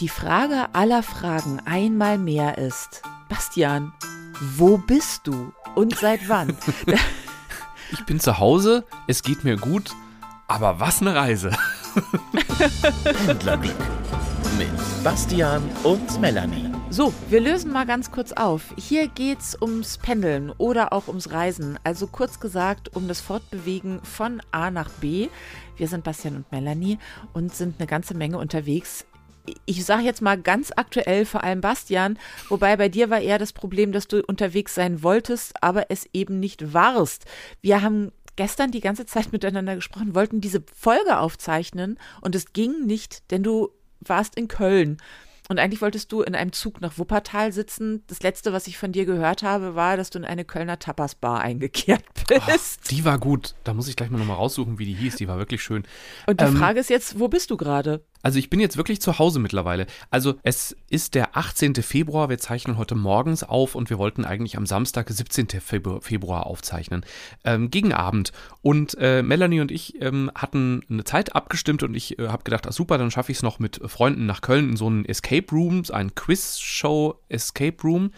[0.00, 3.92] Die Frage aller Fragen einmal mehr ist, Bastian,
[4.40, 6.56] wo bist du und seit wann?
[7.92, 9.92] ich bin zu Hause, es geht mir gut,
[10.48, 11.52] aber was eine Reise.
[13.24, 13.76] Pendlerglück
[14.58, 16.72] mit Bastian und Melanie.
[16.90, 18.74] So, wir lösen mal ganz kurz auf.
[18.76, 21.78] Hier geht's ums Pendeln oder auch ums Reisen.
[21.84, 25.28] Also kurz gesagt um das Fortbewegen von A nach B.
[25.76, 26.98] Wir sind Bastian und Melanie
[27.32, 29.06] und sind eine ganze Menge unterwegs
[29.66, 33.52] ich sage jetzt mal ganz aktuell vor allem Bastian, wobei bei dir war eher das
[33.52, 37.24] Problem, dass du unterwegs sein wolltest, aber es eben nicht warst.
[37.60, 42.86] Wir haben gestern die ganze Zeit miteinander gesprochen, wollten diese Folge aufzeichnen und es ging
[42.86, 44.98] nicht, denn du warst in Köln.
[45.50, 48.02] Und eigentlich wolltest du in einem Zug nach Wuppertal sitzen.
[48.06, 51.42] Das letzte, was ich von dir gehört habe, war, dass du in eine Kölner Tapas-Bar
[51.42, 52.80] eingekehrt bist.
[52.82, 53.54] Ach, die war gut.
[53.62, 55.16] Da muss ich gleich mal nochmal raussuchen, wie die hieß.
[55.16, 55.84] Die war wirklich schön.
[56.26, 58.02] Und die ähm, Frage ist jetzt, wo bist du gerade?
[58.24, 59.86] Also ich bin jetzt wirklich zu Hause mittlerweile.
[60.10, 61.74] Also es ist der 18.
[61.74, 65.48] Februar, wir zeichnen heute morgens auf und wir wollten eigentlich am Samstag, 17.
[65.60, 67.04] Februar aufzeichnen,
[67.44, 68.32] ähm, gegen Abend.
[68.62, 72.66] Und äh, Melanie und ich ähm, hatten eine Zeit abgestimmt und ich äh, habe gedacht,
[72.66, 75.46] ach super, dann schaffe ich es noch mit Freunden nach Köln in so einen Escape
[75.52, 78.10] Room, ein Quiz-Show Escape Room.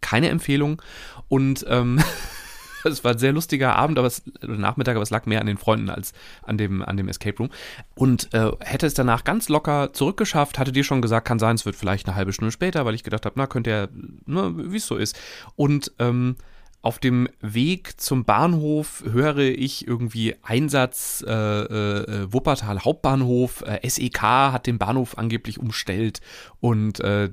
[0.00, 0.82] Keine Empfehlung.
[1.28, 2.02] Und ähm,
[2.90, 5.58] es war ein sehr lustiger Abend, aber es, Nachmittag, aber es lag mehr an den
[5.58, 7.50] Freunden als an dem, an dem Escape Room.
[7.94, 11.66] Und äh, hätte es danach ganz locker zurückgeschafft, hatte dir schon gesagt, kann sein, es
[11.66, 13.88] wird vielleicht eine halbe Stunde später, weil ich gedacht habe, na, könnte ja,
[14.26, 15.18] ne, wie es so ist.
[15.56, 16.36] Und ähm,
[16.82, 23.62] auf dem Weg zum Bahnhof höre ich irgendwie Einsatz äh, äh, Wuppertal Hauptbahnhof.
[23.62, 26.20] Äh, SEK hat den Bahnhof angeblich umstellt
[26.58, 27.30] und äh,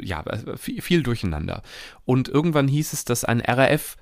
[0.00, 0.24] ja,
[0.56, 1.62] viel, viel, durcheinander.
[2.04, 3.96] Und irgendwann hieß es, dass ein RAF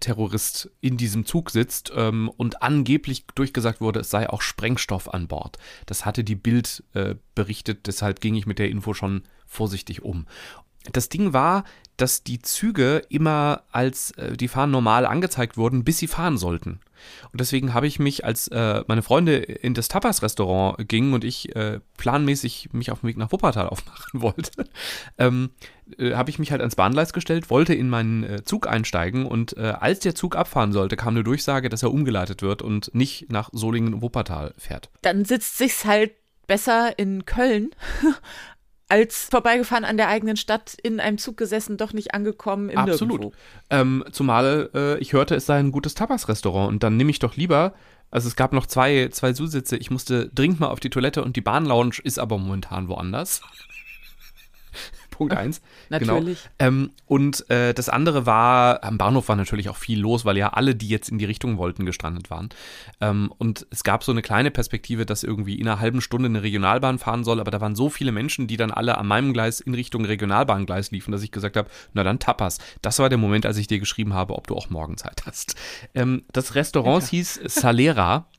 [0.00, 5.28] Terrorist in diesem Zug sitzt ähm, und angeblich durchgesagt wurde, es sei auch Sprengstoff an
[5.28, 5.58] Bord.
[5.86, 10.26] Das hatte die Bild äh, berichtet, deshalb ging ich mit der Info schon vorsichtig um.
[10.90, 11.64] Das Ding war,
[11.96, 16.80] dass die Züge immer als äh, die fahren normal angezeigt wurden, bis sie fahren sollten.
[17.32, 21.54] Und deswegen habe ich mich, als äh, meine Freunde in das Tapas-Restaurant gingen und ich
[21.56, 24.68] äh, planmäßig mich auf den Weg nach Wuppertal aufmachen wollte,
[25.18, 25.50] ähm,
[25.98, 29.56] äh, habe ich mich halt ans Bahngleis gestellt, wollte in meinen äh, Zug einsteigen und
[29.56, 33.30] äh, als der Zug abfahren sollte, kam eine Durchsage, dass er umgeleitet wird und nicht
[33.30, 34.90] nach Solingen und Wuppertal fährt.
[35.02, 36.12] Dann sitzt sich's halt
[36.46, 37.70] besser in Köln
[38.92, 43.32] als vorbeigefahren an der eigenen Stadt, in einem Zug gesessen, doch nicht angekommen im Absolut.
[43.70, 47.34] Ähm, zumal äh, ich hörte, es sei ein gutes Tapas-Restaurant und dann nehme ich doch
[47.34, 47.72] lieber,
[48.10, 51.36] also es gab noch zwei, zwei Zusitze, ich musste dringend mal auf die Toilette und
[51.36, 53.40] die Bahnlounge ist aber momentan woanders.
[55.12, 55.62] Punkt eins.
[55.88, 56.48] Natürlich.
[56.58, 56.68] Genau.
[56.68, 60.48] Ähm, und äh, das andere war, am Bahnhof war natürlich auch viel los, weil ja
[60.48, 62.48] alle, die jetzt in die Richtung wollten, gestrandet waren.
[63.00, 66.42] Ähm, und es gab so eine kleine Perspektive, dass irgendwie in einer halben Stunde eine
[66.42, 69.60] Regionalbahn fahren soll, aber da waren so viele Menschen, die dann alle an meinem Gleis
[69.60, 72.58] in Richtung Regionalbahngleis liefen, dass ich gesagt habe, na dann Tapas.
[72.80, 75.54] Das war der Moment, als ich dir geschrieben habe, ob du auch morgen Zeit hast.
[75.94, 78.26] Ähm, das Restaurant ja, hieß Salera.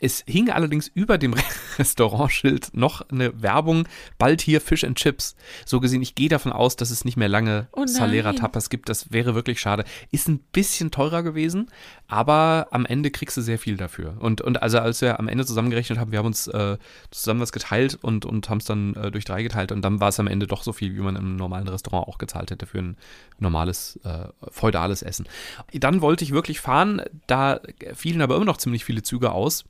[0.00, 1.34] Es hing allerdings über dem
[1.78, 3.86] Restaurantschild noch eine Werbung,
[4.18, 5.36] bald hier Fish and Chips.
[5.66, 8.88] So gesehen, ich gehe davon aus, dass es nicht mehr lange oh Salera Tapas gibt.
[8.88, 9.84] Das wäre wirklich schade.
[10.10, 11.68] Ist ein bisschen teurer gewesen,
[12.08, 14.16] aber am Ende kriegst du sehr viel dafür.
[14.20, 16.78] Und, und also als wir am Ende zusammengerechnet haben, wir haben uns äh,
[17.10, 20.08] zusammen was geteilt und, und haben es dann äh, durch drei geteilt und dann war
[20.08, 22.78] es am Ende doch so viel, wie man im normalen Restaurant auch gezahlt hätte für
[22.78, 22.96] ein
[23.38, 25.26] normales, äh, feudales Essen.
[25.74, 27.60] Dann wollte ich wirklich fahren, da
[27.94, 29.64] fielen aber immer noch ziemlich viele Züge aus.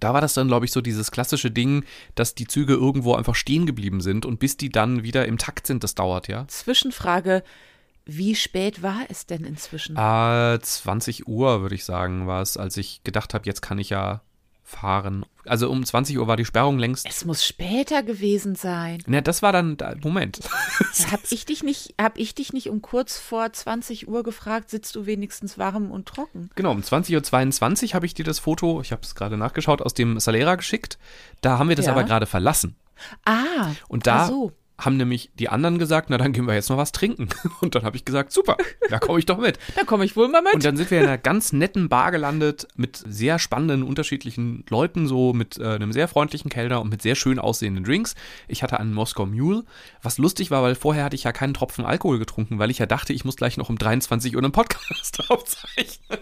[0.00, 3.34] Da war das dann, glaube ich, so dieses klassische Ding, dass die Züge irgendwo einfach
[3.34, 6.46] stehen geblieben sind und bis die dann wieder im Takt sind, das dauert, ja.
[6.48, 7.42] Zwischenfrage.
[8.04, 9.96] Wie spät war es denn inzwischen?
[9.96, 13.90] Äh, 20 Uhr, würde ich sagen, war es, als ich gedacht habe, jetzt kann ich
[13.90, 14.22] ja
[14.68, 15.24] fahren.
[15.46, 17.06] Also um 20 Uhr war die Sperrung längst.
[17.08, 19.02] Es muss später gewesen sein.
[19.06, 20.40] Na, das war dann, Moment.
[21.10, 24.94] Hab ich dich nicht, hab ich dich nicht um kurz vor 20 Uhr gefragt, sitzt
[24.94, 26.50] du wenigstens warm und trocken?
[26.54, 29.94] Genau, um 20.22 Uhr habe ich dir das Foto, ich habe es gerade nachgeschaut, aus
[29.94, 30.98] dem Salera geschickt.
[31.40, 31.92] Da haben wir das ja.
[31.92, 32.76] aber gerade verlassen.
[33.24, 36.76] Ah, und da so haben nämlich die anderen gesagt, na dann gehen wir jetzt noch
[36.76, 37.28] was trinken.
[37.60, 38.56] Und dann habe ich gesagt, super,
[38.88, 39.58] da komme ich doch mit.
[39.74, 40.54] da komme ich wohl mal mit.
[40.54, 45.08] Und dann sind wir in einer ganz netten Bar gelandet mit sehr spannenden, unterschiedlichen Leuten,
[45.08, 48.14] so mit äh, einem sehr freundlichen Kellner und mit sehr schön aussehenden Drinks.
[48.46, 49.64] Ich hatte einen Moskau Mule,
[50.02, 52.86] was lustig war, weil vorher hatte ich ja keinen Tropfen Alkohol getrunken, weil ich ja
[52.86, 56.20] dachte, ich muss gleich noch um 23 Uhr einen Podcast aufzeichnen.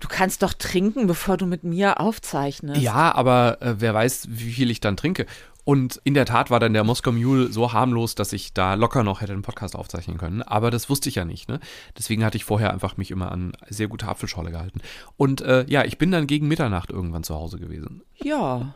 [0.00, 2.78] Du kannst doch trinken, bevor du mit mir aufzeichnest.
[2.82, 5.24] Ja, aber äh, wer weiß, wie viel ich dann trinke.
[5.64, 9.02] Und in der Tat war dann der Moskau Mule so harmlos, dass ich da locker
[9.02, 10.42] noch hätte einen Podcast aufzeichnen können.
[10.42, 11.48] Aber das wusste ich ja nicht.
[11.48, 11.58] Ne?
[11.96, 14.80] Deswegen hatte ich vorher einfach mich immer an sehr gute Apfelschorle gehalten.
[15.16, 18.02] Und äh, ja, ich bin dann gegen Mitternacht irgendwann zu Hause gewesen.
[18.16, 18.74] Ja.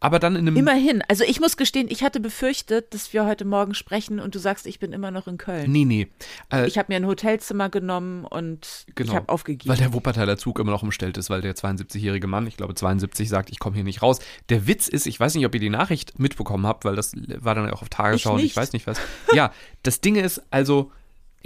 [0.00, 0.56] Aber dann in einem.
[0.56, 1.02] Immerhin.
[1.08, 4.66] Also ich muss gestehen, ich hatte befürchtet, dass wir heute Morgen sprechen und du sagst,
[4.66, 5.70] ich bin immer noch in Köln.
[5.70, 6.08] Nee, nee.
[6.50, 9.68] Äh, ich habe mir ein Hotelzimmer genommen und genau, ich habe aufgegeben.
[9.68, 13.28] Weil der Wuppertaler Zug immer noch umstellt ist, weil der 72-jährige Mann, ich glaube 72,
[13.28, 14.20] sagt, ich komme hier nicht raus.
[14.48, 17.54] Der Witz ist, ich weiß nicht, ob ihr die Nachricht mitbekommen habt, weil das war
[17.54, 18.98] dann auch auf Tagesschau Ich und ich weiß nicht was.
[19.34, 19.52] Ja,
[19.82, 20.90] das Ding ist also.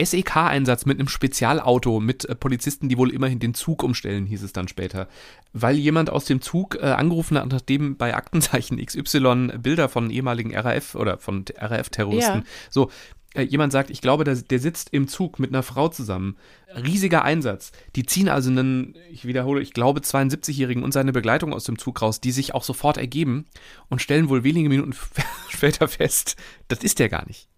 [0.02, 4.52] SEK-Einsatz mit einem Spezialauto mit äh, Polizisten, die wohl immerhin den Zug umstellen, hieß es
[4.52, 5.08] dann später.
[5.52, 10.54] Weil jemand aus dem Zug äh, angerufen hat, nachdem bei Aktenzeichen XY Bilder von ehemaligen
[10.56, 12.44] RAF oder von RAF-Terroristen, Ja.
[12.70, 12.90] so,
[13.34, 16.36] äh, jemand sagt, ich glaube, der, der sitzt im Zug mit einer Frau zusammen.
[16.74, 17.72] Riesiger Einsatz.
[17.94, 22.02] Die ziehen also einen, ich wiederhole, ich glaube 72-Jährigen und seine Begleitung aus dem Zug
[22.02, 23.46] raus, die sich auch sofort ergeben
[23.88, 24.94] und stellen wohl wenige Minuten
[25.48, 26.36] später fest,
[26.68, 27.48] das ist der gar nicht.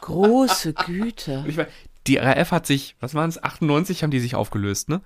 [0.00, 1.44] Große Güte.
[1.46, 1.68] Ich meine,
[2.06, 5.00] die RAF hat sich, was waren es, 98 haben die sich aufgelöst, ne?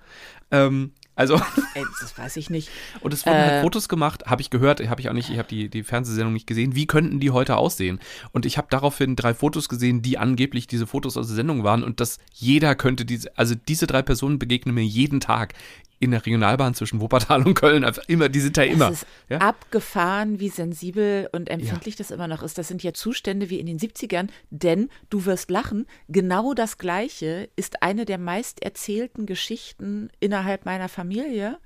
[0.51, 1.35] Ähm, also,
[1.73, 2.69] Ey, das weiß ich nicht.
[3.01, 3.41] und es wurden Äh.
[3.49, 6.33] halt Fotos gemacht, habe ich gehört, habe ich auch nicht, ich habe die, die Fernsehsendung
[6.33, 7.99] nicht gesehen, wie könnten die heute aussehen?
[8.33, 11.83] Und ich habe daraufhin drei Fotos gesehen, die angeblich diese Fotos aus der Sendung waren
[11.83, 15.53] und dass jeder könnte diese, also diese drei Personen begegnen mir jeden Tag
[15.99, 18.89] in der Regionalbahn zwischen Wuppertal und Köln, einfach immer, die sind da immer.
[18.89, 19.39] Es ist Ja?
[19.39, 22.57] abgefahren, wie sensibel und empfindlich das immer noch ist.
[22.57, 27.49] Das sind ja Zustände wie in den 70ern, denn du wirst lachen, genau das Gleiche
[27.55, 31.57] ist eine der meist erzählten Geschichten innerhalb meiner Familie,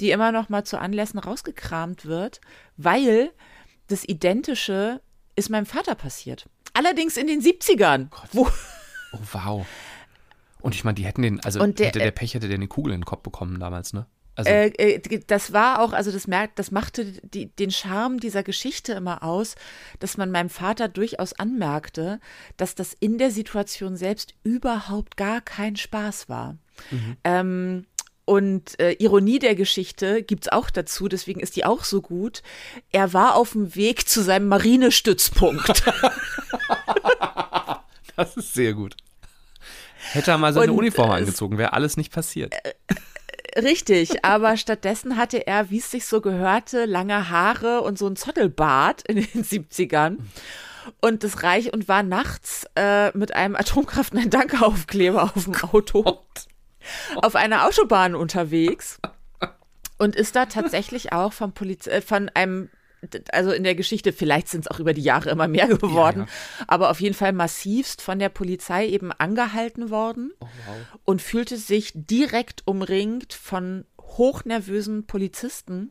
[0.00, 2.40] die immer noch mal zu Anlässen rausgekramt wird,
[2.76, 3.30] weil
[3.88, 5.00] das Identische
[5.34, 6.48] ist meinem Vater passiert.
[6.72, 8.48] Allerdings in den 70ern, wo
[9.14, 9.66] Oh, wow.
[10.62, 12.68] Und ich meine, die hätten den, also Und der- hätte der Pech, hätte der eine
[12.68, 14.06] Kugel in den Kopf bekommen damals, ne?
[14.34, 18.42] Also, Äh, äh, das war auch, also das merkt, das machte die, den Charme dieser
[18.42, 19.56] Geschichte immer aus,
[19.98, 22.18] dass man meinem Vater durchaus anmerkte,
[22.56, 26.56] dass das in der Situation selbst überhaupt gar kein Spaß war.
[27.24, 27.84] Ähm,
[28.24, 32.42] und äh, Ironie der Geschichte gibt's auch dazu, deswegen ist die auch so gut.
[32.90, 35.82] Er war auf dem Weg zu seinem Marinestützpunkt.
[38.16, 38.94] Das ist sehr gut.
[40.12, 42.54] Hätte er mal seine Und, Uniform äh, angezogen, wäre alles nicht passiert.
[43.56, 48.16] Richtig, aber stattdessen hatte er, wie es sich so gehörte, lange Haare und so ein
[48.16, 50.18] Zottelbart in den 70ern.
[51.00, 55.54] Und das reich und war nachts äh, mit einem Atomkraft Nein Danke Aufkleber auf dem
[55.54, 56.24] Auto
[57.16, 58.98] auf einer Autobahn unterwegs
[59.98, 62.70] und ist da tatsächlich auch vom Poliz äh, von einem
[63.32, 66.26] also in der Geschichte, vielleicht sind es auch über die Jahre immer mehr geworden,
[66.66, 70.32] aber auf jeden Fall massivst von der Polizei eben angehalten worden
[71.04, 75.90] und fühlte sich direkt umringt von hochnervösen Polizisten,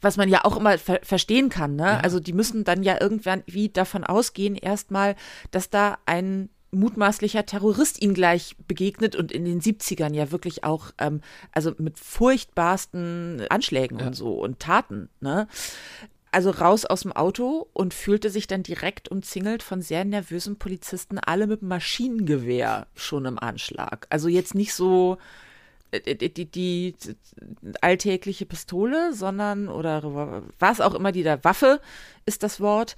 [0.00, 1.76] was man ja auch immer ver verstehen kann.
[1.76, 2.02] Ne?
[2.02, 5.14] Also die müssen dann ja irgendwann wie davon ausgehen, erstmal,
[5.50, 10.90] dass da ein mutmaßlicher Terrorist ihnen gleich begegnet und in den 70ern ja wirklich auch,
[10.98, 11.20] ähm,
[11.52, 15.10] also mit furchtbarsten Anschlägen und so und Taten.
[15.20, 15.48] Ne?
[16.32, 21.18] Also raus aus dem Auto und fühlte sich dann direkt umzingelt von sehr nervösen Polizisten,
[21.18, 24.06] alle mit Maschinengewehr schon im Anschlag.
[24.08, 25.18] Also jetzt nicht so
[25.90, 26.94] äh, die, die, die
[27.82, 31.80] alltägliche Pistole, sondern oder was auch immer die da Waffe
[32.24, 32.96] ist das Wort.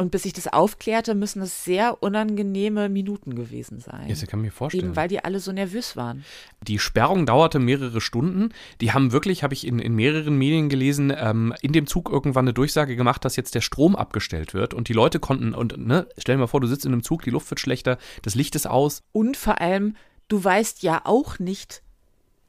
[0.00, 4.04] Und bis ich das aufklärte, müssen es sehr unangenehme Minuten gewesen sein.
[4.04, 4.86] Ja, das kann ich mir vorstellen.
[4.86, 6.24] Eben weil die alle so nervös waren.
[6.66, 8.48] Die Sperrung dauerte mehrere Stunden.
[8.80, 12.46] Die haben wirklich, habe ich in, in mehreren Medien gelesen, ähm, in dem Zug irgendwann
[12.46, 16.06] eine Durchsage gemacht, dass jetzt der Strom abgestellt wird und die Leute konnten, und ne,
[16.16, 18.54] stell dir mal vor, du sitzt in einem Zug, die Luft wird schlechter, das Licht
[18.56, 19.02] ist aus.
[19.12, 19.96] Und vor allem,
[20.28, 21.82] du weißt ja auch nicht,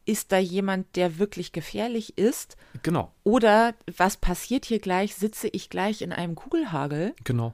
[0.06, 2.58] ist da jemand, der wirklich gefährlich ist?
[2.84, 5.16] Genau, Oder was passiert hier gleich?
[5.16, 7.14] Sitze ich gleich in einem Kugelhagel?
[7.24, 7.54] genau.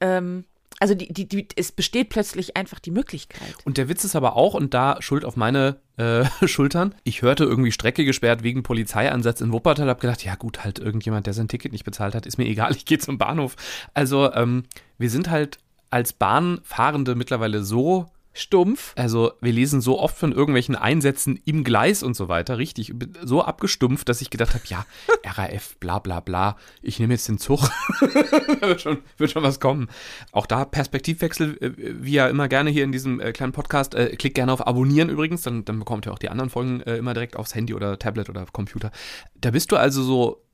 [0.00, 0.44] Ähm,
[0.80, 3.54] also die, die, die, es besteht plötzlich einfach die Möglichkeit.
[3.64, 7.44] Und der Witz ist aber auch, und da Schuld auf meine äh, Schultern, ich hörte
[7.44, 11.48] irgendwie Strecke gesperrt wegen Polizeieinsatz in Wuppertal, hab gedacht, ja gut, halt irgendjemand, der sein
[11.48, 13.56] Ticket nicht bezahlt hat, ist mir egal, ich gehe zum Bahnhof.
[13.94, 14.64] Also ähm,
[14.98, 15.58] wir sind halt
[15.90, 18.06] als Bahnfahrende mittlerweile so
[18.38, 18.92] Stumpf.
[18.96, 23.42] Also wir lesen so oft von irgendwelchen Einsätzen im Gleis und so weiter, richtig, so
[23.42, 24.86] abgestumpft, dass ich gedacht habe, ja,
[25.24, 27.60] RAF, bla bla bla, ich nehme jetzt den Zug,
[28.60, 29.88] wird, schon, wird schon was kommen.
[30.32, 34.16] Auch da Perspektivwechsel, äh, wie ja immer gerne hier in diesem äh, kleinen Podcast, äh,
[34.16, 37.36] klickt gerne auf Abonnieren übrigens, dann, dann bekommt ihr auch die anderen Folgen immer direkt
[37.36, 38.90] aufs Handy oder Tablet oder Computer.
[39.40, 40.47] Da bist du also so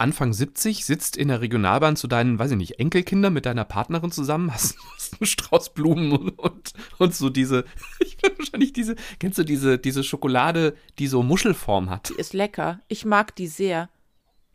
[0.00, 4.10] Anfang 70, sitzt in der Regionalbahn zu deinen, weiß ich nicht, Enkelkindern mit deiner Partnerin
[4.10, 7.64] zusammen, hast, hast einen Strauß Blumen und, und, und so diese,
[8.00, 12.10] ich bin wahrscheinlich diese, kennst du diese, diese Schokolade, die so Muschelform hat?
[12.10, 12.80] Die ist lecker.
[12.88, 13.88] Ich mag die sehr.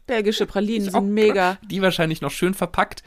[0.08, 1.58] Belgische Pralinen sind mega.
[1.64, 3.04] Die wahrscheinlich noch schön verpackt.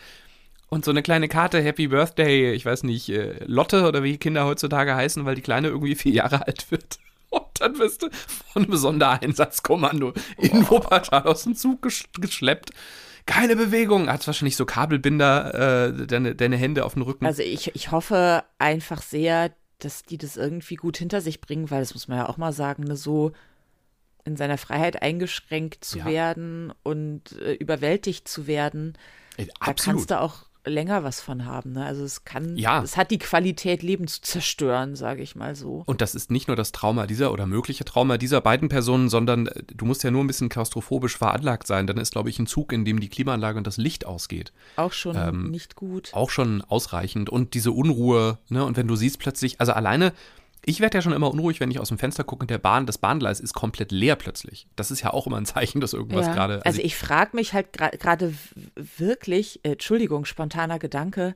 [0.69, 4.45] Und so eine kleine Karte, Happy Birthday, ich weiß nicht, äh, Lotte oder wie Kinder
[4.45, 6.99] heutzutage heißen, weil die Kleine irgendwie vier Jahre alt wird.
[7.31, 8.09] Und dann wirst du
[8.53, 12.71] von einem Sondereinsatzkommando in Wuppertal aus dem Zug geschleppt.
[13.27, 14.09] Keine Bewegung.
[14.09, 17.27] Hat wahrscheinlich so Kabelbinder, äh, deine, deine Hände auf dem Rücken.
[17.27, 21.81] Also ich, ich hoffe einfach sehr, dass die das irgendwie gut hinter sich bringen, weil
[21.81, 23.33] das muss man ja auch mal sagen, ne, so
[24.25, 26.07] in seiner Freiheit eingeschränkt zu ja.
[26.07, 28.97] werden und äh, überwältigt zu werden.
[29.37, 31.73] Äh, da kannst du auch länger was von haben.
[31.73, 31.85] Ne?
[31.85, 32.83] Also es kann, ja.
[32.83, 35.83] es hat die Qualität, Leben zu zerstören, sage ich mal so.
[35.87, 39.47] Und das ist nicht nur das Trauma dieser oder mögliche Trauma dieser beiden Personen, sondern
[39.47, 41.87] äh, du musst ja nur ein bisschen klaustrophobisch veranlagt sein.
[41.87, 44.53] Dann ist, glaube ich, ein Zug, in dem die Klimaanlage und das Licht ausgeht.
[44.77, 46.11] Auch schon ähm, nicht gut.
[46.13, 47.31] Auch schon ausreichend.
[47.31, 48.65] Und diese Unruhe, ne?
[48.65, 50.13] Und wenn du siehst plötzlich, also alleine
[50.65, 52.87] ich werde ja schon immer unruhig, wenn ich aus dem Fenster gucke und der Bahn,
[52.87, 54.67] das Bahngleis ist komplett leer plötzlich.
[54.77, 56.35] Das ist ja auch immer ein Zeichen, dass irgendwas ja.
[56.35, 56.55] gerade.
[56.55, 58.35] Also, also, ich frage mich halt gerade
[58.75, 61.35] wirklich, äh, Entschuldigung, spontaner Gedanke,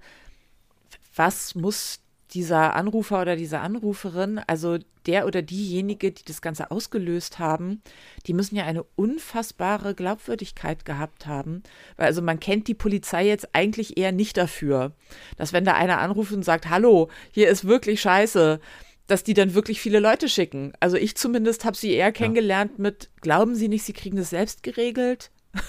[1.15, 2.01] was muss
[2.35, 7.83] dieser Anrufer oder diese Anruferin, also der oder diejenige, die das Ganze ausgelöst haben,
[8.27, 11.63] die müssen ja eine unfassbare Glaubwürdigkeit gehabt haben.
[11.97, 14.93] Also man kennt die Polizei jetzt eigentlich eher nicht dafür,
[15.37, 18.61] dass wenn da einer anruft und sagt, hallo, hier ist wirklich scheiße,
[19.07, 20.73] dass die dann wirklich viele Leute schicken.
[20.81, 22.83] Also ich zumindest habe sie eher kennengelernt ja.
[22.83, 25.31] mit, glauben Sie nicht, Sie kriegen das selbst geregelt?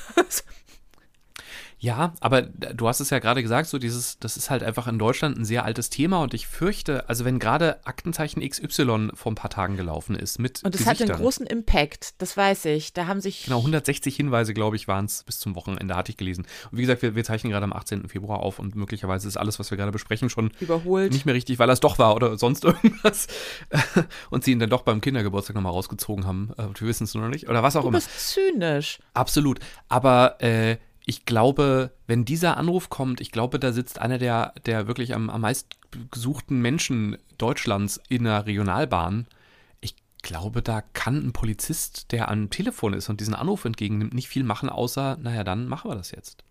[1.83, 4.97] Ja, aber du hast es ja gerade gesagt, so dieses, das ist halt einfach in
[4.97, 9.35] Deutschland ein sehr altes Thema und ich fürchte, also wenn gerade Aktenzeichen XY vor ein
[9.35, 12.93] paar Tagen gelaufen ist mit Und es hat einen großen Impact, das weiß ich.
[12.93, 16.15] Da haben sich Genau, 160 Hinweise, glaube ich, waren es bis zum Wochenende, hatte ich
[16.15, 16.47] gelesen.
[16.71, 18.07] Und wie gesagt, wir, wir zeichnen gerade am 18.
[18.07, 21.11] Februar auf und möglicherweise ist alles, was wir gerade besprechen, schon überholt.
[21.11, 23.27] Nicht mehr richtig, weil es doch war oder sonst irgendwas.
[24.29, 26.51] und sie ihn dann doch beim Kindergeburtstag nochmal rausgezogen haben.
[26.57, 27.49] Äh, wir wissen es nur noch nicht.
[27.49, 27.99] Oder was auch du immer.
[27.99, 28.99] Du bist zynisch.
[29.13, 29.59] Absolut.
[29.89, 34.87] Aber äh, ich glaube, wenn dieser Anruf kommt, ich glaube, da sitzt einer der, der
[34.87, 39.27] wirklich am, am meistgesuchten Menschen Deutschlands in einer Regionalbahn.
[39.81, 44.29] Ich glaube, da kann ein Polizist, der am Telefon ist und diesen Anruf entgegennimmt, nicht
[44.29, 46.43] viel machen, außer, naja, dann machen wir das jetzt.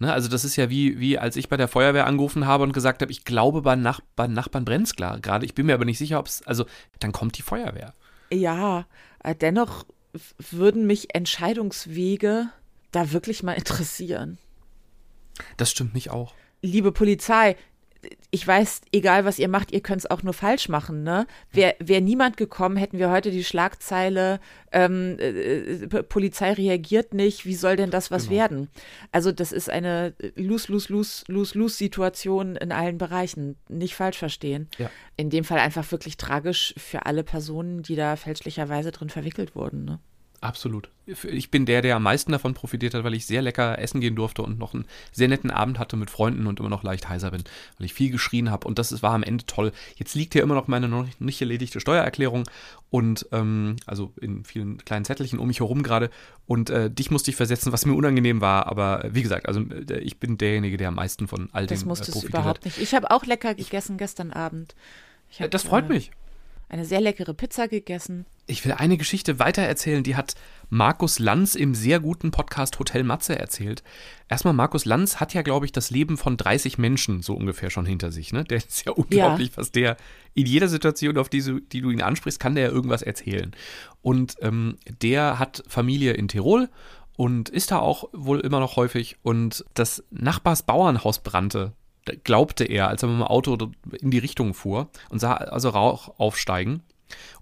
[0.00, 2.72] Ne, also das ist ja wie, wie als ich bei der Feuerwehr angerufen habe und
[2.72, 5.46] gesagt habe, ich glaube, bei, Nach bei Nachbarn brennt es gerade.
[5.46, 6.66] Ich bin mir aber nicht sicher, ob es, also
[6.98, 7.94] dann kommt die Feuerwehr.
[8.32, 8.86] Ja,
[9.22, 9.86] äh, dennoch
[10.50, 12.50] würden mich Entscheidungswege
[12.94, 14.38] da wirklich mal interessieren.
[15.56, 16.34] Das stimmt mich auch.
[16.62, 17.56] Liebe Polizei,
[18.30, 21.02] ich weiß, egal was ihr macht, ihr könnt es auch nur falsch machen.
[21.02, 21.26] Ne?
[21.52, 24.40] Wäre wär niemand gekommen, hätten wir heute die Schlagzeile,
[24.72, 28.36] ähm, äh, Polizei reagiert nicht, wie soll denn das was genau.
[28.36, 28.68] werden?
[29.12, 33.56] Also das ist eine Lose-Lose-Lose-Lose-Lose-Situation in allen Bereichen.
[33.68, 34.68] Nicht falsch verstehen.
[34.78, 34.90] Ja.
[35.16, 39.84] In dem Fall einfach wirklich tragisch für alle Personen, die da fälschlicherweise drin verwickelt wurden.
[39.84, 40.00] Ne?
[40.44, 40.90] Absolut.
[41.06, 44.14] Ich bin der, der am meisten davon profitiert hat, weil ich sehr lecker essen gehen
[44.14, 47.30] durfte und noch einen sehr netten Abend hatte mit Freunden und immer noch leicht heiser
[47.30, 47.44] bin,
[47.78, 49.72] weil ich viel geschrien habe und das war am Ende toll.
[49.96, 52.44] Jetzt liegt hier immer noch meine noch nicht erledigte Steuererklärung
[52.90, 56.10] und ähm, also in vielen kleinen Zettelchen um mich herum gerade
[56.44, 59.62] und äh, dich musste ich versetzen, was mir unangenehm war, aber äh, wie gesagt, also
[59.62, 62.38] äh, ich bin derjenige, der am meisten von all dem das musstest äh, profitiert du
[62.38, 62.76] überhaupt nicht.
[62.76, 64.74] Ich habe auch lecker gegessen gestern Abend.
[65.38, 66.10] Hab, das freut mich
[66.68, 68.26] eine sehr leckere Pizza gegessen.
[68.46, 70.34] Ich will eine Geschichte weitererzählen, die hat
[70.68, 73.82] Markus Lanz im sehr guten Podcast Hotel Matze erzählt.
[74.28, 77.86] Erstmal, Markus Lanz hat ja, glaube ich, das Leben von 30 Menschen so ungefähr schon
[77.86, 78.32] hinter sich.
[78.32, 78.44] Ne?
[78.44, 79.56] Der ist ja unglaublich, ja.
[79.56, 79.96] was der
[80.34, 83.52] in jeder Situation, auf die, die, du ihn ansprichst, kann der ja irgendwas erzählen.
[84.02, 86.68] Und ähm, der hat Familie in Tirol
[87.16, 89.16] und ist da auch wohl immer noch häufig.
[89.22, 91.72] Und das Nachbarsbauernhaus brannte
[92.24, 93.56] glaubte er, als er mit dem Auto
[94.00, 96.82] in die Richtung fuhr und sah also Rauch aufsteigen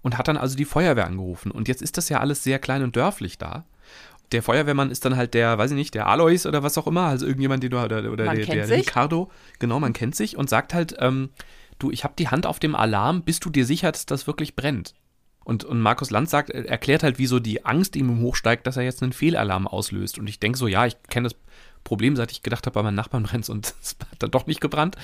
[0.01, 1.51] und hat dann also die Feuerwehr angerufen.
[1.51, 3.65] Und jetzt ist das ja alles sehr klein und dörflich da.
[4.31, 7.03] Der Feuerwehrmann ist dann halt der, weiß ich nicht, der Alois oder was auch immer,
[7.03, 9.29] also irgendjemand, den du, oder, oder der, der Ricardo,
[9.59, 11.29] genau, man kennt sich und sagt halt, ähm,
[11.77, 14.55] du, ich habe die Hand auf dem Alarm, bist du dir sicher, dass das wirklich
[14.55, 14.95] brennt?
[15.43, 19.03] Und, und Markus Lanz sagt, erklärt halt, wieso die Angst ihm hochsteigt, dass er jetzt
[19.03, 20.17] einen Fehlalarm auslöst.
[20.17, 21.35] Und ich denke so, ja, ich kenne das
[21.83, 24.61] Problem, seit ich gedacht habe, bei meinen Nachbarn brennt und es hat dann doch nicht
[24.61, 24.95] gebrannt.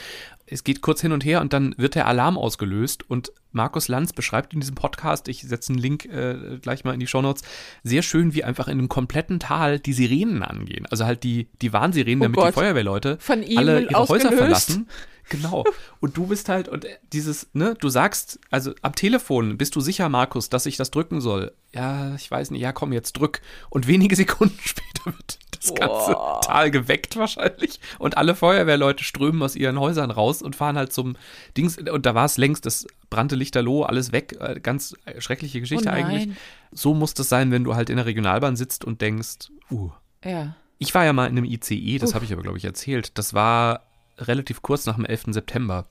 [0.45, 4.13] Es geht kurz hin und her und dann wird der Alarm ausgelöst und Markus Lanz
[4.13, 7.43] beschreibt in diesem Podcast, ich setze einen Link äh, gleich mal in die Shownotes,
[7.83, 10.85] sehr schön, wie einfach in einem kompletten Tal die Sirenen angehen.
[10.89, 12.47] Also halt die, die Warnsirenen, oh damit Gott.
[12.49, 14.25] die Feuerwehrleute alle ihre ausgelöst.
[14.25, 14.87] Häuser verlassen.
[15.29, 15.63] Genau.
[15.99, 20.09] Und du bist halt, und dieses, ne, du sagst, also am Telefon, bist du sicher,
[20.09, 21.53] Markus, dass ich das drücken soll?
[21.71, 23.41] Ja, ich weiß nicht, ja, komm, jetzt drück.
[23.69, 26.39] Und wenige Sekunden später wird das ganze oh.
[26.41, 27.79] Tal geweckt wahrscheinlich.
[27.97, 31.15] Und alle Feuerwehrleute strömen aus ihren Häusern raus und fahren halt zum
[31.57, 31.77] Dings.
[31.77, 34.37] Und da war es längst, das brannte Lichterloh, alles weg.
[34.39, 36.29] Äh, ganz schreckliche Geschichte oh eigentlich.
[36.71, 39.89] So muss das sein, wenn du halt in der Regionalbahn sitzt und denkst, uh.
[40.23, 40.55] Ja.
[40.77, 43.17] Ich war ja mal in einem ICE, das habe ich aber, glaube ich, erzählt.
[43.17, 43.83] Das war
[44.17, 45.25] relativ kurz nach dem 11.
[45.29, 45.85] September.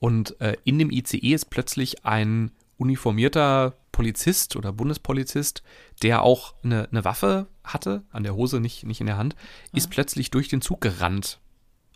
[0.00, 5.64] Und äh, in dem ICE ist plötzlich ein uniformierter Polizist oder Bundespolizist,
[6.04, 9.34] der auch eine, eine Waffe hatte, an der Hose, nicht, nicht in der Hand,
[9.72, 11.40] ist plötzlich durch den Zug gerannt.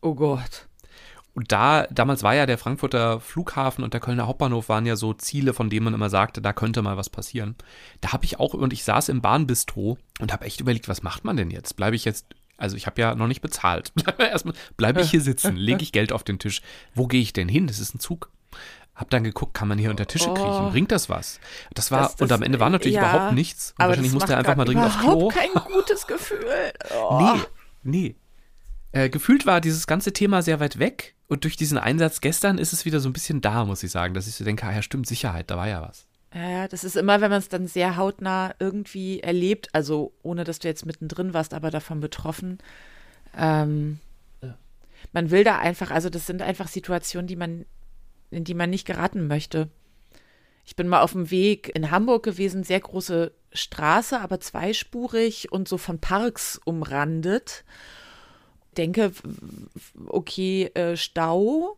[0.00, 0.66] Oh Gott.
[1.32, 5.14] Und da, damals war ja der Frankfurter Flughafen und der Kölner Hauptbahnhof waren ja so
[5.14, 7.54] Ziele, von denen man immer sagte, da könnte mal was passieren.
[8.00, 11.23] Da habe ich auch, und ich saß im Bahnbistro und habe echt überlegt, was macht
[11.23, 11.76] man denn jetzt?
[11.76, 13.92] Bleibe ich jetzt, also ich habe ja noch nicht bezahlt.
[14.18, 16.62] Erstmal bleibe ich hier sitzen, lege ich Geld auf den Tisch.
[16.97, 17.68] Wo gehe ich denn hin?
[17.68, 18.28] Das ist ein Zug.
[18.94, 20.70] Hab dann geguckt, kann man hier unter Tische kriechen?
[20.70, 21.40] Bringt das was?
[21.75, 23.70] Das war, Das- das- und am Ende war natürlich ja, überhaupt nichts.
[23.72, 25.28] Und Aber wahrscheinlich musste er einfach mal dringend aufs Klo.
[25.28, 26.44] kein gutes Gefühl.
[26.94, 27.18] Oh.
[27.84, 28.16] Nee, nee.
[28.92, 32.75] Äh, gefühlt war dieses ganze Thema sehr weit weg und durch diesen Einsatz gestern ist
[32.75, 34.82] es wieder so ein bisschen da, muss ich sagen, dass ich so denke, ah ja,
[34.82, 36.06] stimmt, Sicherheit, da war ja was.
[36.34, 40.44] Ja, ja, das ist immer, wenn man es dann sehr hautnah irgendwie erlebt, also ohne
[40.44, 42.58] dass du jetzt mittendrin warst, aber davon betroffen.
[43.37, 43.99] Ähm,
[45.12, 47.64] Man will da einfach, also das sind einfach Situationen, die man,
[48.32, 49.68] in die man nicht geraten möchte.
[50.64, 55.68] Ich bin mal auf dem Weg in Hamburg gewesen, sehr große Straße, aber zweispurig und
[55.68, 57.64] so von Parks umrandet.
[58.76, 59.12] Denke,
[60.06, 61.76] okay, äh, Stau.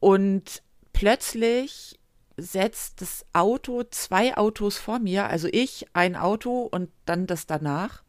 [0.00, 1.98] Und plötzlich
[2.36, 8.02] setzt das Auto zwei Autos vor mir, also ich, ein Auto und dann das danach,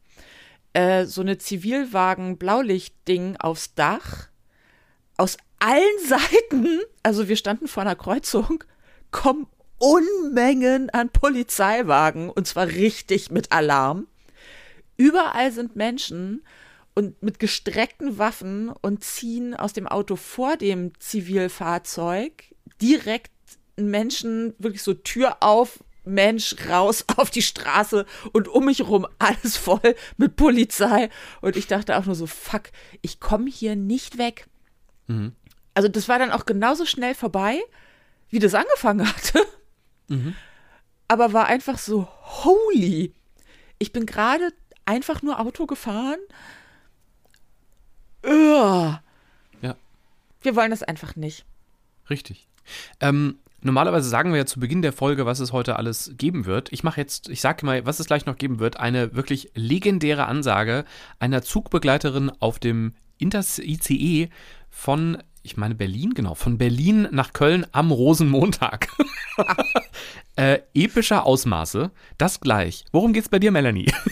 [0.72, 4.28] äh, so eine Zivilwagen-Blaulicht-Ding aufs Dach.
[5.18, 8.64] Aus allen Seiten, also wir standen vor einer Kreuzung,
[9.12, 9.46] kommen
[9.78, 14.08] Unmengen an Polizeiwagen und zwar richtig mit Alarm.
[14.96, 16.42] Überall sind Menschen
[16.94, 22.44] und mit gestreckten Waffen und ziehen aus dem Auto vor dem Zivilfahrzeug
[22.80, 23.30] direkt
[23.76, 29.56] Menschen, wirklich so Tür auf, Mensch raus auf die Straße und um mich rum alles
[29.56, 31.08] voll mit Polizei.
[31.40, 32.64] Und ich dachte auch nur so, fuck,
[33.00, 34.46] ich komme hier nicht weg.
[35.74, 37.60] Also das war dann auch genauso schnell vorbei,
[38.30, 39.40] wie das angefangen hatte.
[41.08, 43.12] Aber war einfach so, holy.
[43.78, 44.52] Ich bin gerade
[44.84, 46.18] einfach nur Auto gefahren.
[48.24, 48.98] Ugh.
[49.60, 49.76] Ja.
[50.40, 51.44] Wir wollen das einfach nicht.
[52.08, 52.48] Richtig.
[53.00, 56.72] Ähm, normalerweise sagen wir ja zu Beginn der Folge, was es heute alles geben wird.
[56.72, 60.26] Ich mache jetzt, ich sage mal, was es gleich noch geben wird, eine wirklich legendäre
[60.26, 60.84] Ansage
[61.18, 64.30] einer Zugbegleiterin auf dem Inters ICE
[64.70, 68.88] von, ich meine Berlin, genau, von Berlin nach Köln am Rosenmontag.
[70.36, 72.84] äh, epischer Ausmaße, das gleich.
[72.92, 73.92] Worum geht's bei dir, Melanie?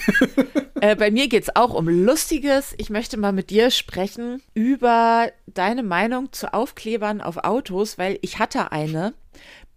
[0.83, 2.75] Äh, bei mir geht es auch um Lustiges.
[2.79, 8.39] Ich möchte mal mit dir sprechen über deine Meinung zu Aufklebern auf Autos, weil ich
[8.39, 9.13] hatte eine,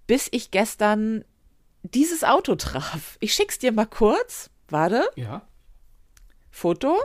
[0.08, 1.26] bis ich gestern
[1.82, 3.18] dieses Auto traf.
[3.20, 4.50] Ich schick's dir mal kurz.
[4.70, 5.42] Warte, Ja.
[6.50, 6.96] Foto.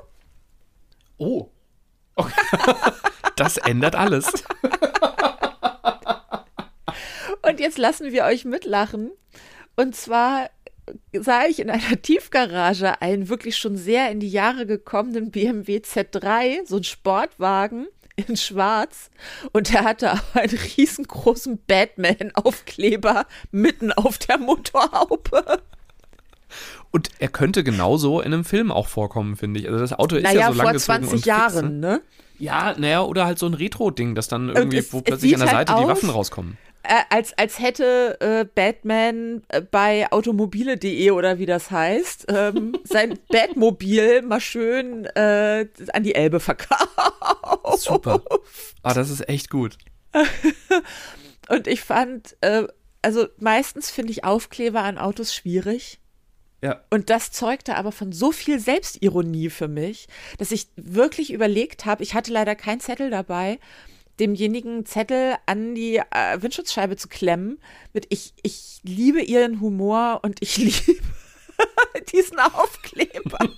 [1.16, 1.48] Oh.
[3.40, 4.44] das ändert alles.
[7.42, 9.10] Und jetzt lassen wir euch mitlachen.
[9.76, 10.50] Und zwar
[11.12, 16.66] sah ich in einer Tiefgarage einen wirklich schon sehr in die Jahre gekommenen BMW Z3,
[16.66, 19.10] so ein Sportwagen in schwarz.
[19.52, 25.62] Und der hatte aber einen riesengroßen Batman-Aufkleber mitten auf der Motorhaube.
[26.90, 29.66] Und er könnte genauso in einem Film auch vorkommen, finde ich.
[29.66, 32.00] Also das Auto ist Naja, ja so vor langgezogen 20 und fix, Jahren, ne?
[32.38, 35.48] Ja, naja, oder halt so ein Retro-Ding, das dann irgendwie, es- wo plötzlich an der
[35.52, 36.56] halt Seite die Waffen rauskommen.
[36.84, 43.18] Äh, als, als hätte äh, Batman äh, bei automobile.de oder wie das heißt, ähm, sein
[43.30, 46.88] Batmobil mal schön äh, an die Elbe verkauft.
[47.78, 48.22] Super.
[48.82, 49.76] Ah, das ist echt gut.
[51.48, 52.64] Und ich fand, äh,
[53.02, 55.98] also meistens finde ich Aufkleber an Autos schwierig.
[56.62, 56.82] Ja.
[56.90, 62.02] Und das zeugte aber von so viel Selbstironie für mich, dass ich wirklich überlegt habe,
[62.02, 63.60] ich hatte leider keinen Zettel dabei,
[64.18, 67.60] demjenigen Zettel an die äh, Windschutzscheibe zu klemmen
[67.92, 71.00] mit ich, ich liebe ihren Humor und ich liebe
[72.12, 73.38] diesen Aufkleber.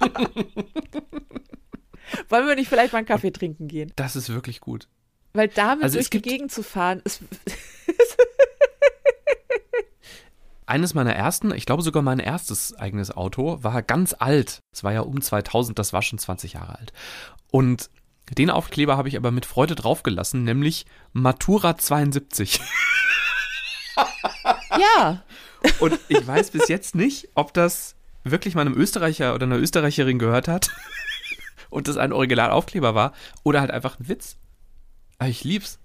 [2.28, 3.92] Wollen wir nicht vielleicht mal einen Kaffee trinken gehen?
[3.96, 4.88] Das ist wirklich gut.
[5.32, 7.22] Weil damit Also durch die Gegend zu fahren, ist
[10.70, 14.60] Eines meiner ersten, ich glaube sogar mein erstes eigenes Auto, war ganz alt.
[14.72, 16.92] Es war ja um 2000, das war schon 20 Jahre alt.
[17.50, 17.90] Und
[18.38, 22.60] den Aufkleber habe ich aber mit Freude draufgelassen, nämlich Matura 72.
[24.78, 25.24] ja.
[25.80, 30.20] Und ich weiß bis jetzt nicht, ob das wirklich mal einem Österreicher oder einer Österreicherin
[30.20, 30.70] gehört hat
[31.70, 34.36] und das ein Originalaufkleber war oder halt einfach ein Witz.
[35.18, 35.79] Aber ich lieb's.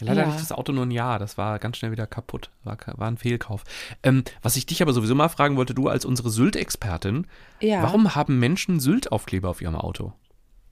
[0.00, 0.26] Leider Ja.
[0.28, 2.50] nicht das Auto nur ein Jahr, das war ganz schnell wieder kaputt.
[2.64, 3.64] War, war ein Fehlkauf.
[4.02, 7.26] Ähm, was ich dich aber sowieso mal fragen wollte, du als unsere Sylt-Expertin,
[7.60, 7.82] Ja.
[7.82, 10.12] warum haben Menschen Sylt-Aufkleber auf ihrem Auto?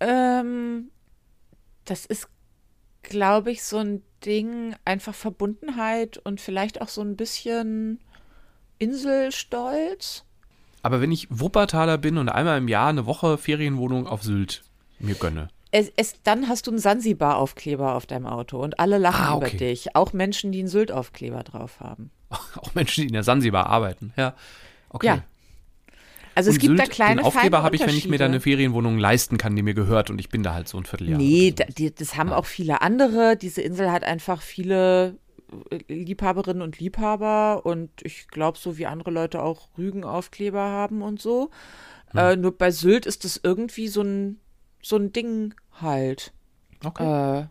[0.01, 0.91] Ähm,
[1.85, 2.29] das ist
[3.03, 8.01] glaube ich, so ein Ding, einfach Verbundenheit und vielleicht auch so ein bisschen
[8.79, 10.25] Inselstolz.
[10.83, 14.63] Aber wenn ich Wuppertaler bin und einmal im Jahr eine Woche Ferienwohnung auf Sylt
[14.99, 15.49] mir gönne.
[15.79, 19.49] Es, es, dann hast du einen Sansibar-Aufkleber auf deinem Auto und alle lachen Ah, okay.
[19.49, 19.95] über dich.
[19.95, 22.11] Auch Menschen, die einen Sylt-Aufkleber drauf haben.
[22.31, 24.15] Auch Menschen, die in der Sansibar arbeiten.
[24.17, 24.35] Ja.
[24.89, 25.07] Okay.
[25.07, 25.23] Ja,
[26.35, 28.25] Also es Und gibt da Sylt, kleine Den Aufkleber habe ich, wenn ich mir da
[28.25, 28.41] eine.
[28.41, 31.19] Ferienwohnung leisten kann, die mir gehört und ich bin da halt so ein Vierteljahr.
[31.19, 33.37] Nee, da, die, das haben auch viele andere.
[33.37, 35.19] Diese Insel hat einfach viele
[35.71, 41.21] äh, Liebhaberinnen und Liebhaber und ich glaube, so wie andere Leute auch Rügenaufkleber haben und
[41.21, 41.51] so.
[42.13, 42.19] Hm.
[42.21, 44.41] Äh, nur bei Sylt ist das irgendwie so ein,
[44.83, 46.33] so ein Ding halt.
[46.85, 47.41] Okay.
[47.41, 47.47] Äh,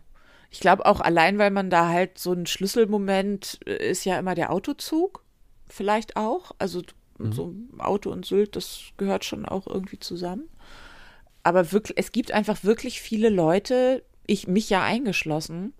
[0.50, 4.34] ich glaube auch allein, weil man da halt so ein Schlüsselmoment äh, ist ja immer
[4.34, 5.22] der Autozug.
[5.68, 6.52] Vielleicht auch.
[6.58, 6.82] Also
[7.18, 10.48] so Auto und Sylt, das gehört schon auch irgendwie zusammen.
[11.42, 15.72] Aber wirklich, es gibt einfach wirklich viele Leute, ich mich ja eingeschlossen,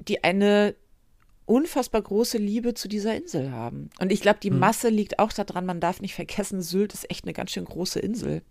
[0.00, 0.74] die eine
[1.48, 3.90] unfassbar große Liebe zu dieser Insel haben.
[3.98, 7.24] Und ich glaube, die Masse liegt auch daran, man darf nicht vergessen, Sylt ist echt
[7.24, 8.42] eine ganz schön große Insel.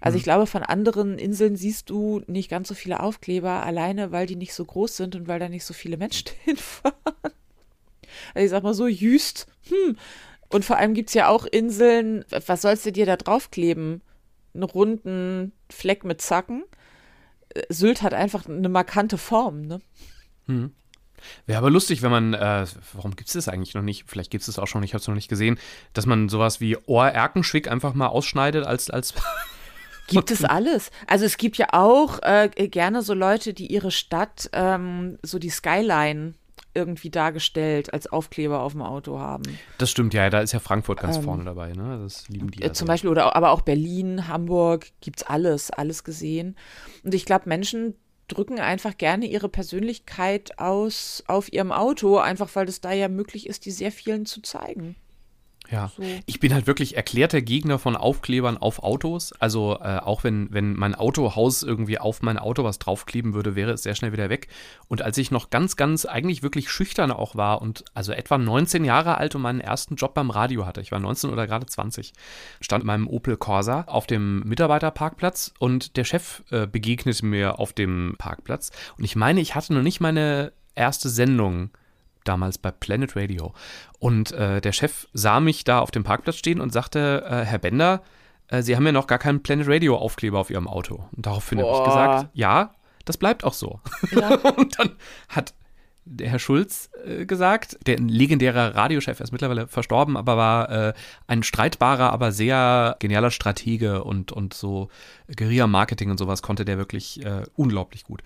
[0.00, 4.26] Also ich glaube, von anderen Inseln siehst du nicht ganz so viele Aufkleber, alleine weil
[4.26, 6.94] die nicht so groß sind und weil da nicht so viele Menschen hinfahren.
[8.34, 9.96] Also ich sag mal so, Jüst, hm.
[10.52, 14.02] Und vor allem gibt es ja auch Inseln, was sollst du dir da draufkleben?
[14.52, 16.64] Einen runden Fleck mit Zacken?
[17.54, 19.80] Äh, Sylt hat einfach eine markante Form, ne?
[21.46, 24.04] Wäre aber lustig, wenn man, äh, warum gibt es das eigentlich noch nicht?
[24.06, 25.58] Vielleicht gibt es das auch schon, ich habe es noch nicht gesehen,
[25.92, 29.14] dass man sowas wie Ohr-Erkenschwick einfach mal ausschneidet als, als
[30.10, 30.90] Gibt es alles.
[31.06, 35.50] Also es gibt ja auch äh, gerne so Leute, die ihre Stadt, ähm, so die
[35.50, 36.34] Skyline
[36.74, 39.42] irgendwie dargestellt als Aufkleber auf dem Auto haben.
[39.78, 41.98] Das stimmt, ja, da ist ja Frankfurt ganz vorne dabei, ne?
[42.02, 42.92] Das lieben die ja Ähm, Äh, zum sehr.
[42.92, 46.56] Beispiel, oder aber auch Berlin, Hamburg, gibt's alles, alles gesehen.
[47.02, 47.94] Und ich glaube, Menschen
[48.30, 53.46] drücken einfach gerne ihre Persönlichkeit aus auf ihrem Auto, einfach weil es da ja möglich
[53.46, 54.96] ist, die sehr vielen zu zeigen.
[55.70, 56.02] Ja, So.
[56.26, 59.32] ich bin halt wirklich erklärter Gegner von Aufklebern auf Autos.
[59.38, 63.72] Also äh, auch wenn, wenn mein Autohaus irgendwie auf mein Auto was draufkleben würde, wäre
[63.72, 64.48] es sehr schnell wieder weg.
[64.88, 68.84] Und als ich noch ganz, ganz eigentlich wirklich schüchtern auch war und also etwa 19
[68.84, 72.12] Jahre alt und meinen ersten Job beim Radio hatte, ich war 19 oder gerade 20,
[72.60, 77.72] stand in meinem Opel Corsa auf dem Mitarbeiterparkplatz und der Chef äh, begegnete mir auf
[77.72, 78.70] dem Parkplatz.
[78.98, 81.70] Und ich meine, ich hatte noch nicht meine erste Sendung
[82.30, 83.52] damals bei Planet Radio.
[83.98, 87.58] Und äh, der Chef sah mich da auf dem Parkplatz stehen und sagte, äh, Herr
[87.58, 88.02] Bender,
[88.48, 91.04] äh, Sie haben ja noch gar keinen Planet Radio Aufkleber auf Ihrem Auto.
[91.16, 93.80] Und daraufhin habe ich gesagt, ja, das bleibt auch so.
[94.12, 94.36] Ja.
[94.56, 94.90] und dann
[95.28, 95.54] hat
[96.04, 100.70] der Herr Schulz äh, gesagt, der ein legendärer Radiochef, er ist mittlerweile verstorben, aber war
[100.70, 100.92] äh,
[101.26, 104.88] ein streitbarer, aber sehr genialer Stratege und, und so
[105.34, 108.22] Guerilla-Marketing und sowas konnte der wirklich äh, unglaublich gut.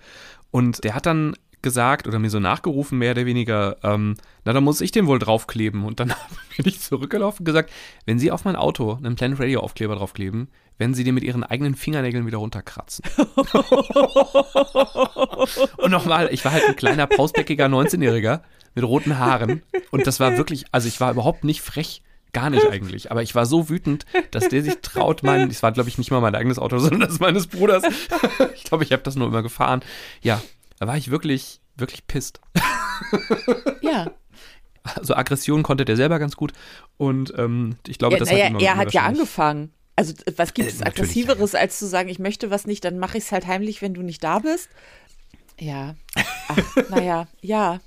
[0.51, 4.61] Und der hat dann gesagt oder mir so nachgerufen, mehr oder weniger, ähm, na, da
[4.61, 5.83] muss ich den wohl draufkleben.
[5.83, 6.13] Und dann
[6.55, 7.71] bin ich zurückgelaufen und gesagt,
[8.05, 10.47] wenn Sie auf mein Auto einen Planet Radio Aufkleber draufkleben,
[10.77, 13.03] werden Sie den mit Ihren eigenen Fingernägeln wieder runterkratzen.
[15.77, 18.41] und nochmal, ich war halt ein kleiner, pausbäckiger 19-Jähriger
[18.75, 19.63] mit roten Haaren.
[19.89, 22.03] Und das war wirklich, also ich war überhaupt nicht frech.
[22.33, 23.11] Gar nicht eigentlich.
[23.11, 26.11] Aber ich war so wütend, dass der sich traut, mein, es war, glaube ich, nicht
[26.11, 27.83] mal mein eigenes Auto, sondern das meines Bruders.
[28.55, 29.79] ich glaube, ich habe das nur immer gefahren.
[30.21, 30.41] Ja,
[30.79, 32.39] da war ich wirklich, wirklich pisst.
[33.81, 34.11] Ja.
[34.93, 36.53] Also Aggression konnte der selber ganz gut.
[36.97, 39.73] Und ähm, ich glaube, ja das naja, hat er hat ja angefangen.
[39.95, 42.99] Also was gibt Äh, es natürlich, aggressiveres, als zu sagen, ich möchte was nicht, dann
[42.99, 44.69] mache ich es halt heimlich, wenn du nicht da bist?
[45.59, 45.95] Ja.
[46.49, 46.57] Ach,
[46.91, 47.79] naja, ja.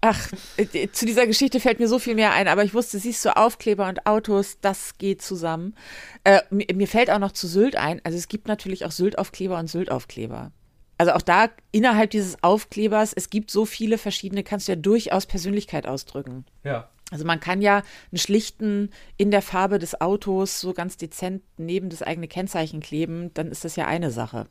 [0.00, 3.24] Ach, äh, zu dieser Geschichte fällt mir so viel mehr ein, aber ich wusste, siehst
[3.24, 5.76] du, Aufkleber und Autos, das geht zusammen.
[6.24, 9.56] Äh, mir, mir fällt auch noch zu Sylt ein, also es gibt natürlich auch Sylt-Aufkleber
[9.56, 10.50] und Sylt-Aufkleber.
[10.98, 15.26] Also auch da innerhalb dieses Aufklebers, es gibt so viele verschiedene, kannst du ja durchaus
[15.26, 16.44] Persönlichkeit ausdrücken.
[16.62, 16.88] Ja.
[17.10, 21.90] Also man kann ja einen schlichten in der Farbe des Autos so ganz dezent neben
[21.90, 24.46] das eigene Kennzeichen kleben, dann ist das ja eine Sache.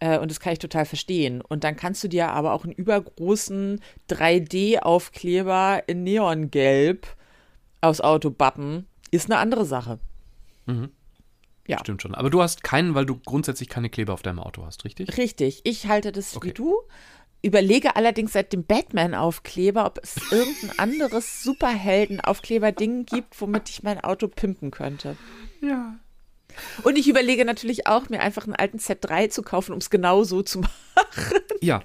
[0.00, 1.40] Äh, Und das kann ich total verstehen.
[1.40, 7.06] Und dann kannst du dir aber auch einen übergroßen 3D-Aufkleber in Neongelb
[7.80, 8.86] aufs Auto bappen.
[9.10, 9.98] Ist eine andere Sache.
[11.66, 11.78] Ja.
[11.78, 12.14] Stimmt schon.
[12.14, 15.16] Aber du hast keinen, weil du grundsätzlich keine Kleber auf deinem Auto hast, richtig?
[15.16, 15.60] Richtig.
[15.64, 16.48] Ich halte das Okay.
[16.48, 16.80] wie du.
[17.44, 24.28] Überlege allerdings seit dem Batman-Aufkleber, ob es irgendein anderes Superhelden-Aufkleber-Ding gibt, womit ich mein Auto
[24.28, 25.16] pimpen könnte.
[25.60, 25.96] Ja.
[26.82, 30.22] Und ich überlege natürlich auch, mir einfach einen alten Z3 zu kaufen, um es genau
[30.24, 31.40] so zu machen.
[31.60, 31.82] Ja.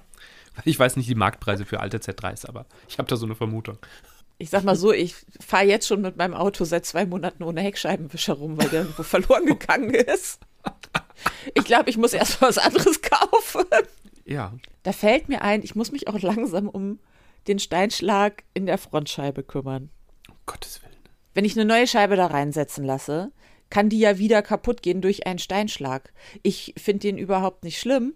[0.64, 3.78] Ich weiß nicht die Marktpreise für alte Z3s, aber ich habe da so eine Vermutung.
[4.38, 7.60] Ich sag mal so, ich fahre jetzt schon mit meinem Auto seit zwei Monaten ohne
[7.60, 10.40] Heckscheibenwischer rum, weil der irgendwo verloren gegangen ist.
[11.54, 13.66] Ich glaube, ich muss erst mal was anderes kaufen.
[14.24, 14.54] Ja.
[14.84, 17.00] Da fällt mir ein, ich muss mich auch langsam um
[17.48, 19.90] den Steinschlag in der Frontscheibe kümmern.
[20.28, 20.88] Um Gottes Willen.
[21.34, 23.32] Wenn ich eine neue Scheibe da reinsetzen lasse,
[23.70, 26.12] kann die ja wieder kaputt gehen durch einen Steinschlag.
[26.42, 28.14] Ich finde den überhaupt nicht schlimm.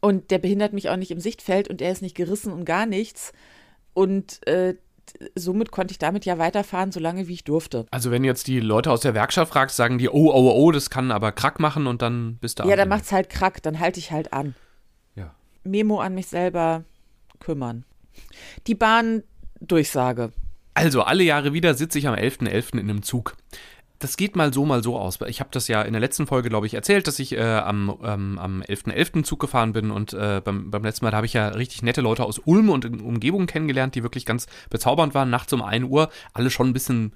[0.00, 2.86] Und der behindert mich auch nicht im Sichtfeld und er ist nicht gerissen und gar
[2.86, 3.32] nichts.
[3.96, 4.74] Und äh,
[5.34, 7.86] somit konnte ich damit ja weiterfahren, solange wie ich durfte.
[7.90, 10.90] Also wenn jetzt die Leute aus der Werkstatt fragst, sagen die, oh, oh, oh, das
[10.90, 13.98] kann aber Krack machen und dann bist du Ja, dann macht's halt Krack, dann halte
[13.98, 14.54] ich halt an.
[15.14, 15.34] Ja.
[15.64, 16.84] Memo an mich selber
[17.40, 17.86] kümmern.
[18.66, 20.30] Die Bahndurchsage.
[20.74, 22.50] Also alle Jahre wieder sitze ich am 11.11.
[22.50, 22.72] .11.
[22.72, 23.34] in einem Zug
[23.98, 25.18] das geht mal so, mal so aus.
[25.26, 27.96] Ich habe das ja in der letzten Folge, glaube ich, erzählt, dass ich äh, am
[28.02, 29.20] ähm, am 11.11.
[29.20, 29.22] .11.
[29.24, 32.24] Zug gefahren bin und äh, beim, beim letzten Mal habe ich ja richtig nette Leute
[32.24, 35.30] aus Ulm und Umgebung kennengelernt, die wirklich ganz bezaubernd waren.
[35.30, 37.12] Nachts um 1 Uhr, alle schon ein bisschen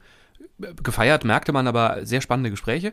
[0.82, 2.92] gefeiert, merkte man aber sehr spannende Gespräche.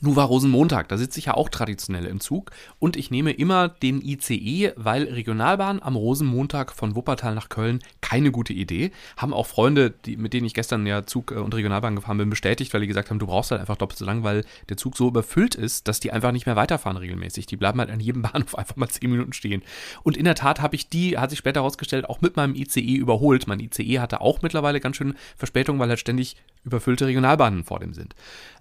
[0.00, 3.68] Nun war Rosenmontag, da sitze ich ja auch traditionell im Zug und ich nehme immer
[3.68, 8.90] den ICE, weil Regionalbahn am Rosenmontag von Wuppertal nach Köln keine gute Idee.
[9.18, 12.30] Haben auch Freunde, die, mit denen ich gestern ja Zug äh, und Regionalbahn gefahren bin,
[12.30, 14.96] bestätigt, weil die gesagt haben, du brauchst halt einfach doppelt so lang, weil der Zug
[14.96, 17.44] so überfüllt ist, dass die einfach nicht mehr weiterfahren regelmäßig.
[17.44, 19.62] Die bleiben halt an jedem Bahnhof einfach mal zehn Minuten stehen.
[20.04, 22.94] Und in der Tat habe ich die, hat sich später herausgestellt, auch mit meinem ICE
[22.94, 23.46] überholt.
[23.46, 27.92] Mein ICE hatte auch mittlerweile ganz schön Verspätung, weil halt ständig überfüllte Regionalbahnen vor dem
[27.92, 28.14] sind.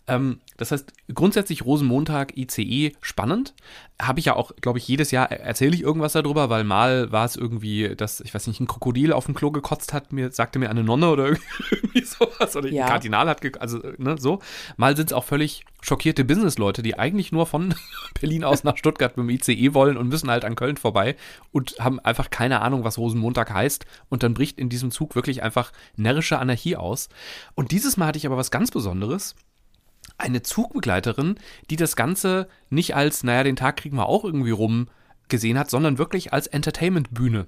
[0.07, 3.53] Ähm, das heißt, grundsätzlich Rosenmontag, ICE, spannend.
[4.01, 7.25] Habe ich ja auch, glaube ich, jedes Jahr erzähle ich irgendwas darüber, weil mal war
[7.25, 10.59] es irgendwie, dass, ich weiß nicht, ein Krokodil auf dem Klo gekotzt hat, mir, sagte
[10.59, 11.27] mir eine Nonne oder
[11.71, 12.55] irgendwie sowas.
[12.55, 12.85] Oder ja.
[12.85, 14.39] ein Kardinal hat, also, ne, so.
[14.77, 17.75] Mal sind es auch völlig schockierte Businessleute, die eigentlich nur von
[18.19, 21.15] Berlin aus nach Stuttgart mit dem ICE wollen und müssen halt an Köln vorbei
[21.51, 23.85] und haben einfach keine Ahnung, was Rosenmontag heißt.
[24.09, 27.09] Und dann bricht in diesem Zug wirklich einfach närrische Anarchie aus.
[27.55, 29.35] Und dieses Mal hatte ich aber was ganz Besonderes
[30.17, 31.35] eine Zugbegleiterin,
[31.69, 34.87] die das Ganze nicht als, naja, den Tag kriegen wir auch irgendwie rum
[35.29, 37.47] gesehen hat, sondern wirklich als Entertainment-Bühne.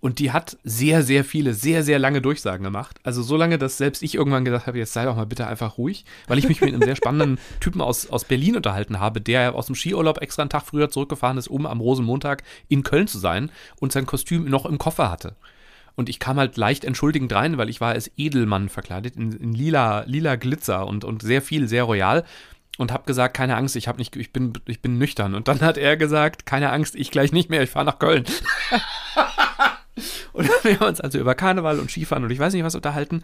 [0.00, 2.98] Und die hat sehr, sehr viele, sehr, sehr lange Durchsagen gemacht.
[3.02, 5.78] Also so lange, dass selbst ich irgendwann gesagt habe, jetzt sei doch mal bitte einfach
[5.78, 9.54] ruhig, weil ich mich mit einem sehr spannenden Typen aus, aus Berlin unterhalten habe, der
[9.54, 13.18] aus dem Skiurlaub extra einen Tag früher zurückgefahren ist, um am Rosenmontag in Köln zu
[13.18, 15.36] sein und sein Kostüm noch im Koffer hatte.
[15.96, 19.52] Und ich kam halt leicht entschuldigend rein, weil ich war als Edelmann verkleidet, in, in
[19.52, 22.24] lila, lila Glitzer und, und sehr viel, sehr royal.
[22.78, 25.34] Und habe gesagt, keine Angst, ich, hab nicht, ich, bin, ich bin nüchtern.
[25.34, 28.24] Und dann hat er gesagt, keine Angst, ich gleich nicht mehr, ich fahre nach Köln.
[30.32, 33.22] und wir haben uns also über Karneval und Skifahren und ich weiß nicht was unterhalten.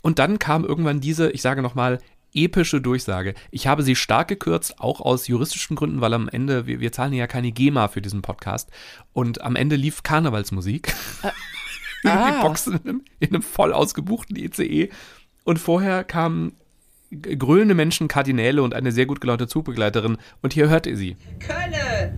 [0.00, 1.98] Und dann kam irgendwann diese, ich sage nochmal,
[2.36, 3.34] epische Durchsage.
[3.50, 7.12] Ich habe sie stark gekürzt, auch aus juristischen Gründen, weil am Ende, wir, wir zahlen
[7.12, 8.70] ja keine GEMA für diesen Podcast.
[9.12, 10.94] Und am Ende lief Karnevalsmusik.
[12.06, 12.30] Äh, ah.
[12.30, 14.90] die Boxen in einem, in einem voll ausgebuchten ICE.
[15.44, 16.52] Und vorher kamen
[17.10, 20.18] grölende Menschen, Kardinäle und eine sehr gut gelaunte Zugbegleiterin.
[20.42, 21.16] Und hier hört ihr sie.
[21.38, 22.14] Kölle!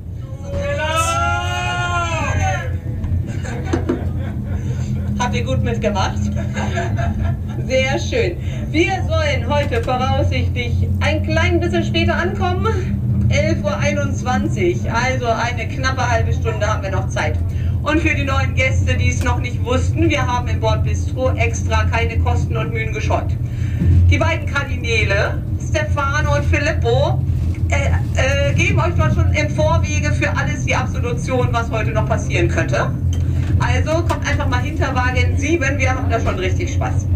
[5.18, 6.18] Habt ihr gut mitgemacht?
[7.66, 8.36] Sehr schön.
[8.70, 13.28] Wir sollen heute voraussichtlich ein klein bisschen später ankommen.
[13.30, 17.38] 11.21 Uhr, also eine knappe halbe Stunde haben wir noch Zeit.
[17.82, 21.84] Und für die neuen Gäste, die es noch nicht wussten, wir haben im Bordbistro extra
[21.84, 23.30] keine Kosten und Mühen gescheut.
[24.10, 27.22] Die beiden Kardinäle, Stefano und Filippo,
[27.70, 32.08] äh, äh, geben euch dort schon im Vorwege für alles die Absolution, was heute noch
[32.08, 32.90] passieren könnte.
[33.58, 37.06] Also kommt einfach mal hinter Wagen 7, wir haben da schon richtig Spaß.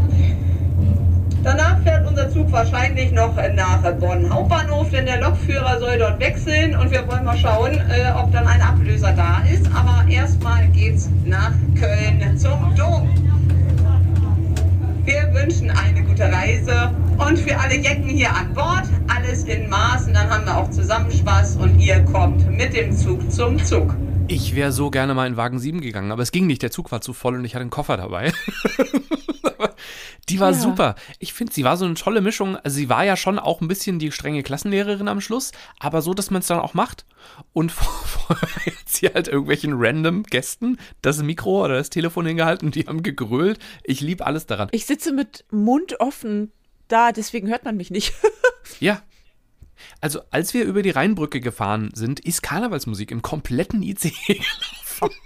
[1.42, 6.76] Danach fährt unser Zug wahrscheinlich noch nach Bonn Hauptbahnhof, denn der Lokführer soll dort wechseln
[6.76, 9.66] und wir wollen mal schauen, äh, ob dann ein Ablöser da ist.
[9.74, 13.10] Aber erstmal geht's nach Köln zum Dom.
[15.04, 20.14] Wir wünschen eine gute Reise und für alle Jecken hier an Bord alles in Maßen,
[20.14, 23.94] dann haben wir auch zusammen Spaß und ihr kommt mit dem Zug zum Zug.
[24.28, 26.62] Ich wäre so gerne mal in Wagen 7 gegangen, aber es ging nicht.
[26.62, 28.32] Der Zug war zu voll und ich hatte einen Koffer dabei.
[30.28, 30.58] die war ja.
[30.58, 30.94] super.
[31.18, 32.56] Ich finde, sie war so eine tolle Mischung.
[32.56, 36.14] Also sie war ja schon auch ein bisschen die strenge Klassenlehrerin am Schluss, aber so,
[36.14, 37.04] dass man es dann auch macht.
[37.52, 42.74] Und vorher hat sie halt irgendwelchen random Gästen das Mikro oder das Telefon hingehalten und
[42.74, 43.58] die haben gegrölt.
[43.84, 44.68] Ich liebe alles daran.
[44.72, 46.52] Ich sitze mit Mund offen
[46.88, 48.12] da, deswegen hört man mich nicht.
[48.80, 49.02] ja,
[50.00, 55.16] also, als wir über die Rheinbrücke gefahren sind, ist Karnevalsmusik im kompletten ICE gelaufen.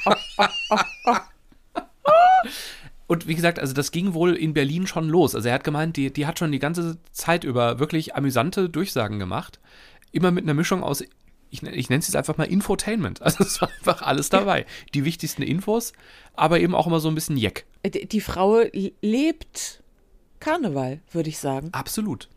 [3.06, 5.34] Und wie gesagt, also das ging wohl in Berlin schon los.
[5.34, 9.18] Also er hat gemeint, die, die hat schon die ganze Zeit über wirklich amüsante Durchsagen
[9.18, 9.60] gemacht.
[10.10, 11.02] Immer mit einer Mischung aus,
[11.50, 13.20] ich, ich nenne es jetzt einfach mal Infotainment.
[13.22, 14.66] Also es war einfach alles dabei.
[14.94, 15.92] Die wichtigsten Infos,
[16.34, 17.66] aber eben auch immer so ein bisschen Jeck.
[17.84, 18.62] Die, die Frau
[19.00, 19.82] lebt
[20.40, 21.68] Karneval, würde ich sagen.
[21.72, 22.28] Absolut.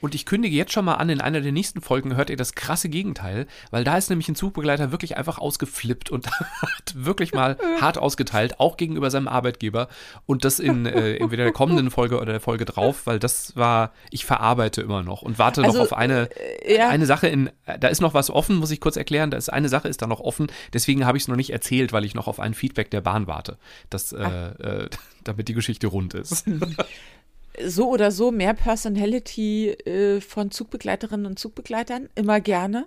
[0.00, 2.54] Und ich kündige jetzt schon mal an, in einer der nächsten Folgen hört ihr das
[2.54, 6.30] krasse Gegenteil, weil da ist nämlich ein Zugbegleiter wirklich einfach ausgeflippt und
[6.62, 9.88] hat wirklich mal hart ausgeteilt, auch gegenüber seinem Arbeitgeber.
[10.26, 13.92] Und das in äh, entweder der kommenden Folge oder der Folge drauf, weil das war,
[14.10, 16.28] ich verarbeite immer noch und warte Also, noch auf eine,
[16.64, 16.88] äh, ja.
[16.88, 19.68] eine Sache in, da ist noch was offen, muss ich kurz erklären, da ist eine
[19.68, 22.28] Sache ist da noch offen, deswegen habe ich es noch nicht erzählt, weil ich noch
[22.28, 23.58] auf ein Feedback der Bahn warte,
[23.90, 24.90] das, äh, äh,
[25.24, 26.44] damit die Geschichte rund ist.
[27.66, 32.86] So oder so mehr Personality äh, von Zugbegleiterinnen und Zugbegleitern, immer gerne.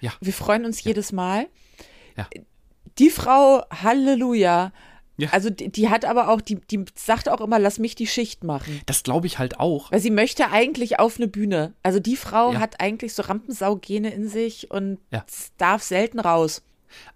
[0.00, 0.12] Ja.
[0.20, 1.46] Wir freuen uns jedes Mal.
[2.16, 2.28] Ja.
[2.98, 4.72] Die Frau, Halleluja.
[5.18, 5.30] Ja.
[5.32, 8.44] Also die, die hat aber auch, die, die sagt auch immer, lass mich die Schicht
[8.44, 8.80] machen.
[8.84, 9.90] Das glaube ich halt auch.
[9.90, 11.72] Weil sie möchte eigentlich auf eine Bühne.
[11.82, 12.60] Also die Frau Ja.
[12.60, 15.24] hat eigentlich so Rampensaugene in sich und Ja.
[15.56, 16.62] darf selten raus.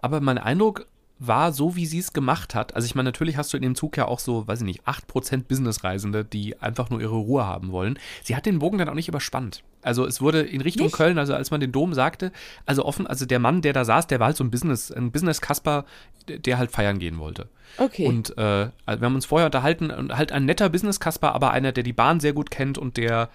[0.00, 0.86] Aber mein Eindruck
[1.20, 2.74] war so, wie sie es gemacht hat.
[2.74, 4.82] Also ich meine, natürlich hast du in dem Zug ja auch so, weiß ich nicht,
[4.84, 7.98] 8% Businessreisende, die einfach nur ihre Ruhe haben wollen.
[8.22, 9.62] Sie hat den Bogen dann auch nicht überspannt.
[9.82, 10.96] Also es wurde in Richtung Nicht?
[10.96, 12.32] Köln, also als man den Dom sagte,
[12.64, 15.12] also offen, also der Mann, der da saß, der war halt so ein Business, ein
[15.12, 15.84] Business-Kasper,
[16.26, 17.48] der halt feiern gehen wollte.
[17.76, 18.06] Okay.
[18.06, 21.72] Und äh, also wir haben uns vorher unterhalten und halt ein netter Business-Kasper, aber einer,
[21.72, 23.28] der die Bahn sehr gut kennt und der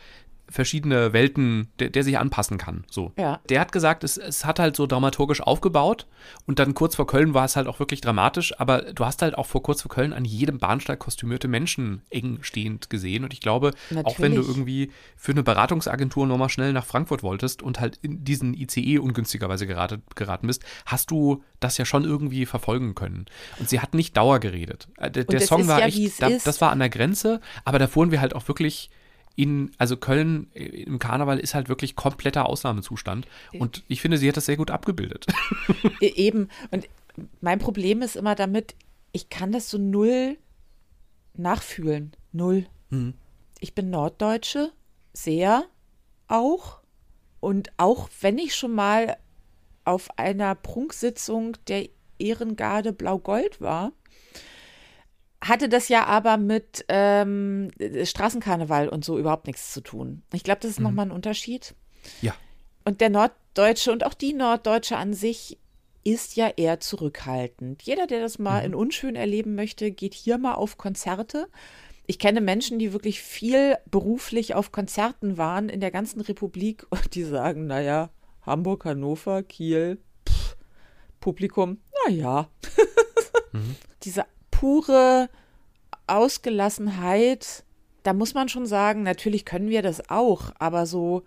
[0.49, 2.83] verschiedene Welten, der, der sich anpassen kann.
[2.89, 3.11] So.
[3.17, 3.39] Ja.
[3.49, 6.07] Der hat gesagt, es, es hat halt so dramaturgisch aufgebaut
[6.45, 9.37] und dann kurz vor Köln war es halt auch wirklich dramatisch, aber du hast halt
[9.37, 13.41] auch vor kurz vor Köln an jedem Bahnsteig kostümierte Menschen eng stehend gesehen und ich
[13.41, 13.71] glaube,
[14.03, 14.47] auch wenn du Natürlich.
[14.47, 19.67] irgendwie für eine Beratungsagentur nochmal schnell nach Frankfurt wolltest und halt in diesen ICE ungünstigerweise
[19.67, 23.25] geraten, geraten bist, hast du das ja schon irgendwie verfolgen können.
[23.59, 24.87] Und sie hat nicht Dauer geredet.
[24.97, 27.87] Äh, Der, der Song war ja, echt, da, das war an der Grenze, aber da
[27.87, 28.89] fuhren wir halt auch wirklich
[29.35, 33.27] in, also Köln äh, im Karneval ist halt wirklich kompletter Ausnahmezustand.
[33.53, 35.27] Und ich finde, sie hat das sehr gut abgebildet.
[36.01, 36.49] E- Eben.
[36.71, 36.87] Und
[37.41, 38.75] mein Problem ist immer damit,
[39.11, 40.37] ich kann das so null
[41.33, 42.15] nachfühlen.
[42.31, 42.65] Null.
[42.89, 43.13] Mhm.
[43.59, 44.71] Ich bin Norddeutsche,
[45.13, 45.63] sehr
[46.27, 46.79] auch.
[47.39, 49.17] Und auch wenn ich schon mal
[49.83, 53.91] auf einer Prunksitzung der Ehrengarde Blau-Gold war,
[55.47, 57.71] hatte das ja aber mit ähm,
[58.03, 60.23] Straßenkarneval und so überhaupt nichts zu tun.
[60.33, 61.75] Ich glaube, das ist nochmal ein Unterschied.
[62.21, 62.33] Ja.
[62.83, 65.59] Und der Norddeutsche und auch die Norddeutsche an sich
[66.03, 67.83] ist ja eher zurückhaltend.
[67.83, 71.47] Jeder, der das mal in unschön erleben möchte, geht hier mal auf Konzerte.
[72.07, 77.15] Ich kenne Menschen, die wirklich viel beruflich auf Konzerten waren in der ganzen Republik und
[77.15, 78.09] die sagen, naja,
[78.41, 80.55] Hamburg, Hannover, Kiel, pff,
[81.19, 82.49] Publikum, naja.
[84.03, 84.25] Diese
[84.59, 85.29] pure
[86.07, 87.63] Ausgelassenheit,
[88.03, 91.23] da muss man schon sagen, natürlich können wir das auch, aber so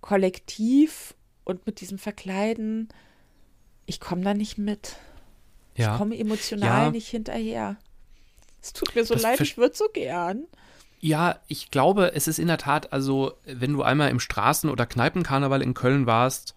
[0.00, 2.88] kollektiv und mit diesem Verkleiden,
[3.86, 4.96] ich komme da nicht mit.
[5.74, 5.96] Ich Ja.
[5.96, 6.90] komme emotional Ja.
[6.90, 7.76] nicht hinterher.
[8.62, 10.44] Es tut mir so Das leid, ich würde so gern.
[10.98, 14.86] Ja, ich glaube, es ist in der Tat, also, wenn du einmal im Straßen- oder
[14.86, 16.54] Kneipenkarneval in Köln warst,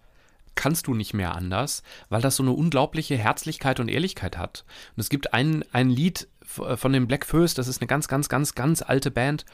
[0.54, 4.64] kannst du nicht mehr anders, weil das so eine unglaubliche Herzlichkeit und Ehrlichkeit hat.
[4.96, 8.08] Und es gibt ein, ein Lied f- von den Black First, das ist eine ganz,
[8.08, 9.44] ganz, ganz, ganz alte Band,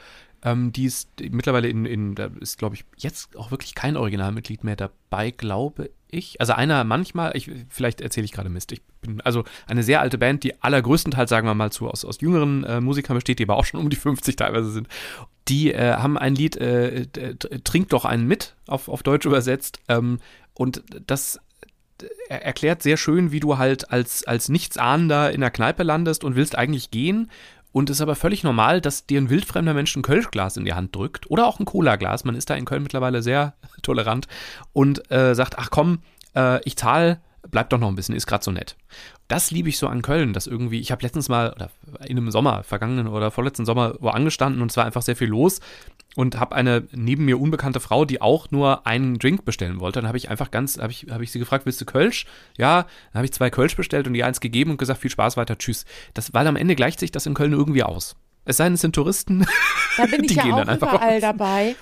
[0.43, 4.63] ähm, die ist mittlerweile in, in da ist, glaube ich, jetzt auch wirklich kein Originalmitglied
[4.63, 6.39] mehr dabei, glaube ich.
[6.39, 8.71] Also einer manchmal, ich, vielleicht erzähle ich gerade Mist.
[8.71, 12.21] Ich bin also eine sehr alte Band, die allergrößtenteils, sagen wir mal, zu, aus, aus
[12.21, 14.87] jüngeren äh, Musikern besteht, die aber auch schon um die 50 teilweise sind.
[15.47, 17.07] Die äh, haben ein Lied, äh,
[17.63, 19.79] Trink doch einen mit, auf, auf Deutsch übersetzt.
[19.87, 20.19] Ähm,
[20.57, 21.39] und das
[22.29, 26.35] er erklärt sehr schön, wie du halt als, als Nichtsahnender in der Kneipe landest und
[26.35, 27.31] willst eigentlich gehen.
[27.71, 30.73] Und es ist aber völlig normal, dass dir ein wildfremder Mensch ein Kölschglas in die
[30.73, 32.23] Hand drückt oder auch ein Cola-Glas.
[32.23, 34.27] Man ist da in Köln mittlerweile sehr tolerant
[34.73, 35.99] und äh, sagt, ach komm,
[36.35, 38.75] äh, ich zahle, bleib doch noch ein bisschen, ist gerade so nett.
[39.27, 41.69] Das liebe ich so an Köln, dass irgendwie, ich habe letztens mal, oder
[42.05, 45.29] in einem Sommer, vergangenen oder vorletzten Sommer, wo angestanden und es war einfach sehr viel
[45.29, 45.59] los
[46.17, 49.99] und habe eine neben mir unbekannte Frau, die auch nur einen Drink bestellen wollte.
[49.99, 52.25] Dann habe ich einfach ganz, habe ich, hab ich sie gefragt, willst du Kölsch?
[52.57, 55.37] Ja, dann habe ich zwei Kölsch bestellt und ihr eins gegeben und gesagt, viel Spaß
[55.37, 55.85] weiter, tschüss.
[56.15, 58.15] Das, weil am Ende gleicht sich das in Köln irgendwie aus.
[58.45, 59.45] Es sei denn, es sind Touristen.
[59.95, 61.21] Da bin ich Die ja gehen auch dann einfach überall raus.
[61.21, 61.75] dabei.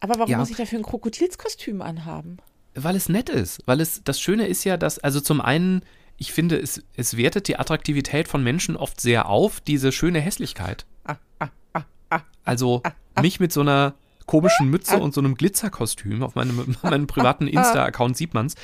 [0.00, 0.36] Aber warum Ja.
[0.36, 2.36] muss ich dafür ein Krokodilskostüm anhaben?
[2.74, 3.62] Weil es nett ist.
[3.64, 5.80] Weil es, das Schöne ist ja, dass, also zum einen,
[6.18, 10.84] ich finde, es, es wertet die Attraktivität von Menschen oft sehr auf, diese schöne Hässlichkeit.
[12.44, 12.82] Also
[13.20, 13.94] mich mit so einer
[14.26, 18.54] komischen Mütze und so einem Glitzerkostüm auf meinem, meinem privaten Insta-Account sieht man's.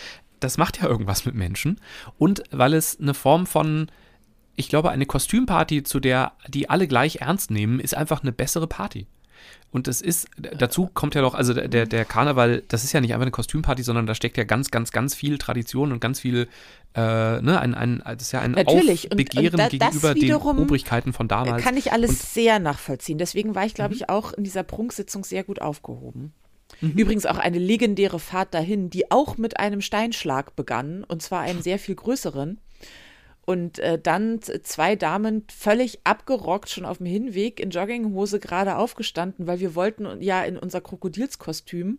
[0.41, 1.81] Das macht ja irgendwas mit Menschen.
[2.19, 3.91] Und weil es eine Form von,
[4.57, 8.67] ich glaube, eine Kostümparty, zu der die alle gleich ernst nehmen, ist einfach eine bessere
[8.67, 9.07] Party.
[9.73, 13.13] Und es ist, dazu kommt ja doch, also der, der Karneval, das ist ja nicht
[13.13, 16.49] einfach eine Kostümparty, sondern da steckt ja ganz, ganz, ganz viel Tradition und ganz viel,
[16.97, 17.01] äh,
[17.41, 19.05] ne, ein, ein, das ist ja ein Natürlich.
[19.05, 19.71] Und- und Aufbegehren da- das
[20.03, 21.63] gegenüber den Obrigkeiten von damals.
[21.63, 23.19] Kann ich alles Und sehr nachvollziehen.
[23.19, 23.77] Deswegen war ich, Mhm.
[23.77, 26.33] glaube ich, auch in dieser Prunksitzung sehr gut aufgehoben.
[26.81, 26.91] Mhm.
[26.91, 31.63] Übrigens auch eine legendäre Fahrt dahin, die auch mit einem Steinschlag begann, und zwar einem
[31.63, 32.59] sehr viel größeren.
[33.47, 39.47] Und äh, dann zwei Damen völlig abgerockt, schon auf dem Hinweg in Jogginghose gerade aufgestanden,
[39.47, 41.99] weil wir wollten ja in unser Krokodilskostüm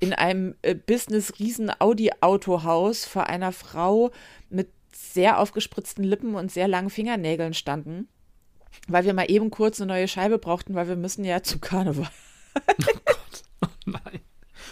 [0.00, 4.10] in einem äh, Business-Riesen-Audi-Autohaus vor einer Frau
[4.48, 8.08] mit sehr aufgespritzten Lippen und sehr langen Fingernägeln standen,
[8.88, 12.08] weil wir mal eben kurz eine neue Scheibe brauchten, weil wir müssen ja zu Karneval.
[12.56, 14.20] oh Gott, oh nein.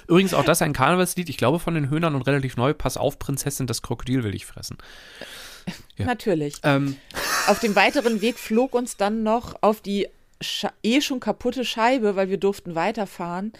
[0.06, 2.74] Übrigens auch das ein Karnevalslied, ich glaube von den Höhnern und relativ neu.
[2.74, 4.78] Pass auf, Prinzessin, das Krokodil will ich fressen.
[6.00, 6.06] Ja.
[6.06, 6.56] Natürlich.
[6.62, 6.96] Ähm.
[7.46, 10.08] Auf dem weiteren Weg flog uns dann noch auf die
[10.40, 13.52] Sche eh schon kaputte Scheibe, weil wir durften weiterfahren,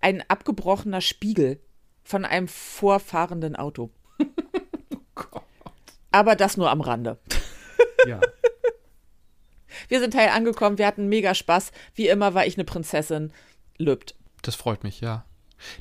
[0.00, 1.60] ein abgebrochener Spiegel
[2.04, 3.90] von einem vorfahrenden Auto.
[4.20, 5.42] oh Gott.
[6.10, 7.18] Aber das nur am Rande.
[8.06, 8.20] Ja.
[9.88, 11.72] Wir sind heil angekommen, wir hatten mega Spaß.
[11.94, 13.32] Wie immer war ich eine Prinzessin.
[13.78, 14.14] Lübt.
[14.42, 15.24] Das freut mich, ja.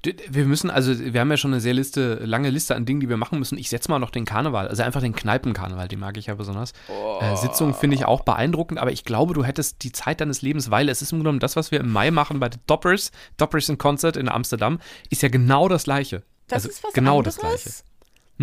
[0.04, 3.10] Wir müssen, also wir haben ja schon eine sehr Liste, lange Liste an Dingen, die
[3.10, 3.58] wir machen müssen.
[3.58, 6.74] Ich setze mal noch den Karneval, also einfach den Kneipenkarneval, den mag ich ja besonders.
[6.90, 7.20] Oh.
[7.22, 10.72] Äh, Sitzungen finde ich auch beeindruckend, aber ich glaube, du hättest die Zeit deines Lebens,
[10.72, 13.12] weil es ist im Grunde genommen das, was wir im Mai machen bei den Doppers,
[13.38, 14.80] Doppers in Concert in Amsterdam,
[15.10, 16.24] ist ja genau das Gleiche.
[16.48, 17.36] Das also ist was genau anderes?
[17.36, 17.91] das Gleiche.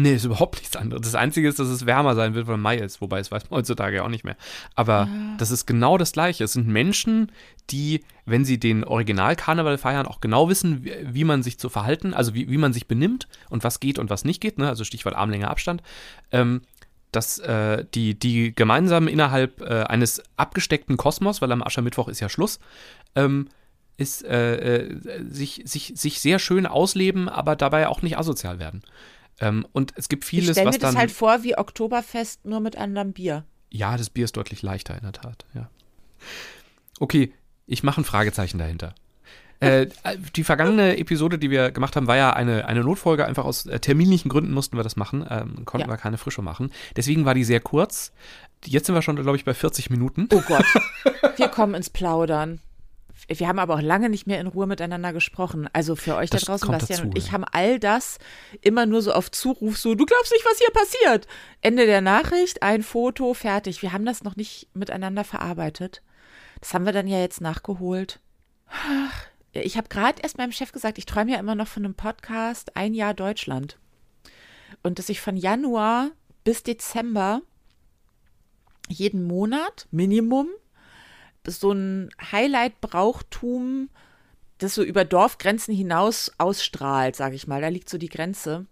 [0.00, 1.02] Nee, ist überhaupt nichts anderes.
[1.02, 3.00] Das Einzige ist, dass es wärmer sein wird, weil Mai ist.
[3.00, 4.36] Wobei, es weiß man heutzutage auch nicht mehr.
[4.76, 5.34] Aber ja.
[5.38, 6.44] das ist genau das Gleiche.
[6.44, 7.32] Es sind Menschen,
[7.70, 12.14] die, wenn sie den Original-Karneval feiern, auch genau wissen, wie, wie, man sich zu verhalten,
[12.14, 14.58] also wie, wie man sich benimmt und was geht und was nicht geht.
[14.58, 14.68] Ne?
[14.68, 15.82] Also Stichwort Armlänge Abstand.
[16.30, 16.60] Ähm,
[17.10, 22.28] dass äh, die, die gemeinsam innerhalb äh, eines abgesteckten Kosmos, weil am Aschermittwoch ist ja
[22.28, 22.60] Schluss,
[23.16, 23.48] ähm,
[23.96, 28.82] ist äh, äh sich, sich, sich sehr schön ausleben, aber dabei auch nicht asozial werden.
[29.40, 32.60] Ähm, und es gibt vieles, ich stell was mir das halt vor wie Oktoberfest, nur
[32.60, 33.44] mit anderem Bier.
[33.70, 35.70] Ja, das Bier ist deutlich leichter in der Tat, ja.
[37.00, 37.32] Okay,
[37.66, 38.94] ich mache ein Fragezeichen dahinter.
[39.60, 39.88] Äh,
[40.36, 43.26] die vergangene Episode, die wir gemacht haben, war ja eine, eine Notfolge.
[43.26, 45.26] Einfach aus äh, terminlichen Gründen mussten wir das machen.
[45.28, 45.92] Ähm, konnten ja.
[45.92, 46.70] wir keine Frische machen.
[46.94, 48.12] Deswegen war die sehr kurz.
[48.64, 50.28] Jetzt sind wir schon, glaube ich, bei 40 Minuten.
[50.32, 50.64] Oh Gott.
[51.36, 52.60] Wir kommen ins Plaudern
[53.26, 55.68] wir haben aber auch lange nicht mehr in Ruhe miteinander gesprochen.
[55.72, 58.18] Also für euch das da draußen, Bastian dazu, und ich haben all das
[58.60, 61.26] immer nur so auf Zuruf, so, du glaubst nicht, was hier passiert.
[61.60, 63.82] Ende der Nachricht, ein Foto, fertig.
[63.82, 66.02] Wir haben das noch nicht miteinander verarbeitet.
[66.60, 68.20] Das haben wir dann ja jetzt nachgeholt.
[69.52, 72.76] Ich habe gerade erst meinem Chef gesagt, ich träume ja immer noch von einem Podcast
[72.76, 73.78] Ein Jahr Deutschland.
[74.82, 76.10] Und dass ich von Januar
[76.44, 77.42] bis Dezember
[78.88, 80.48] jeden Monat Minimum
[81.48, 83.88] so ein Highlight-Brauchtum,
[84.58, 88.66] das so über Dorfgrenzen hinaus ausstrahlt, sage ich mal, da liegt so die Grenze,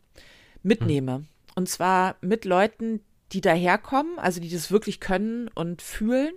[0.63, 1.21] mitnehme.
[1.21, 1.27] Mhm.
[1.55, 3.01] Und zwar mit Leuten,
[3.33, 6.35] die daherkommen, also die das wirklich können und fühlen,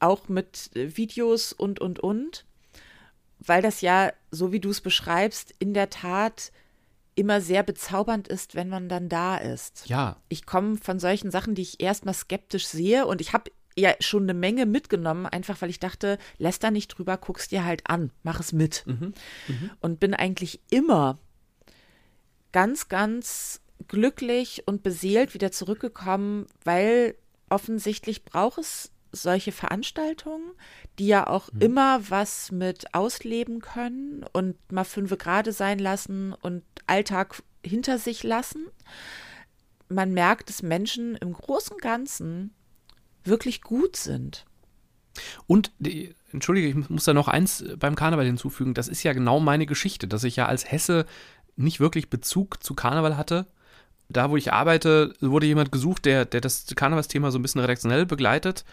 [0.00, 2.44] auch mit Videos und, und, und,
[3.38, 6.52] weil das ja, so wie du es beschreibst, in der Tat
[7.14, 9.84] immer sehr bezaubernd ist, wenn man dann da ist.
[9.86, 10.16] Ja.
[10.28, 14.24] Ich komme von solchen Sachen, die ich erstmal skeptisch sehe und ich habe ja schon
[14.24, 18.10] eine Menge mitgenommen, einfach weil ich dachte, lässt da nicht drüber, guck's dir halt an,
[18.22, 18.84] mach es mit.
[18.86, 19.14] Mhm.
[19.48, 19.70] Mhm.
[19.80, 21.18] Und bin eigentlich immer
[22.52, 27.16] ganz, ganz glücklich und beseelt wieder zurückgekommen, weil
[27.48, 30.52] offensichtlich braucht es solche Veranstaltungen,
[30.98, 31.60] die ja auch mhm.
[31.60, 38.22] immer was mit ausleben können und mal fünfe gerade sein lassen und Alltag hinter sich
[38.22, 38.66] lassen.
[39.88, 42.54] Man merkt, dass Menschen im Großen und Ganzen
[43.24, 44.44] wirklich gut sind.
[45.46, 45.72] Und,
[46.32, 48.74] entschuldige, ich muss da noch eins beim Karneval hinzufügen.
[48.74, 51.06] Das ist ja genau meine Geschichte, dass ich ja als Hesse
[51.56, 53.46] nicht wirklich Bezug zu Karneval hatte.
[54.08, 58.06] Da, wo ich arbeite, wurde jemand gesucht, der, der das Karnevalsthema so ein bisschen redaktionell
[58.06, 58.64] begleitet.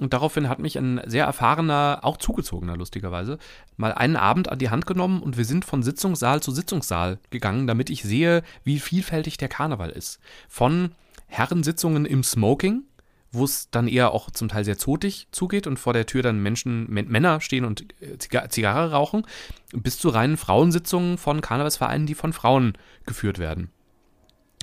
[0.00, 3.38] Und daraufhin hat mich ein sehr erfahrener, auch zugezogener lustigerweise,
[3.76, 7.66] mal einen Abend an die Hand genommen und wir sind von Sitzungssaal zu Sitzungssaal gegangen,
[7.66, 10.20] damit ich sehe, wie vielfältig der Karneval ist.
[10.48, 10.92] Von
[11.26, 12.84] Herrensitzungen im Smoking,
[13.30, 16.42] wo es dann eher auch zum Teil sehr zotig zugeht und vor der Tür dann
[16.42, 19.26] Menschen, Männer stehen und äh, Zigarre rauchen,
[19.72, 23.70] bis zu reinen Frauensitzungen von Karnevalsvereinen, die von Frauen geführt werden.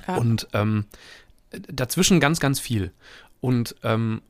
[0.06, 0.16] Ja.
[0.16, 0.86] Und ähm,
[1.50, 2.92] dazwischen ganz, ganz viel.
[3.40, 4.22] Und ähm,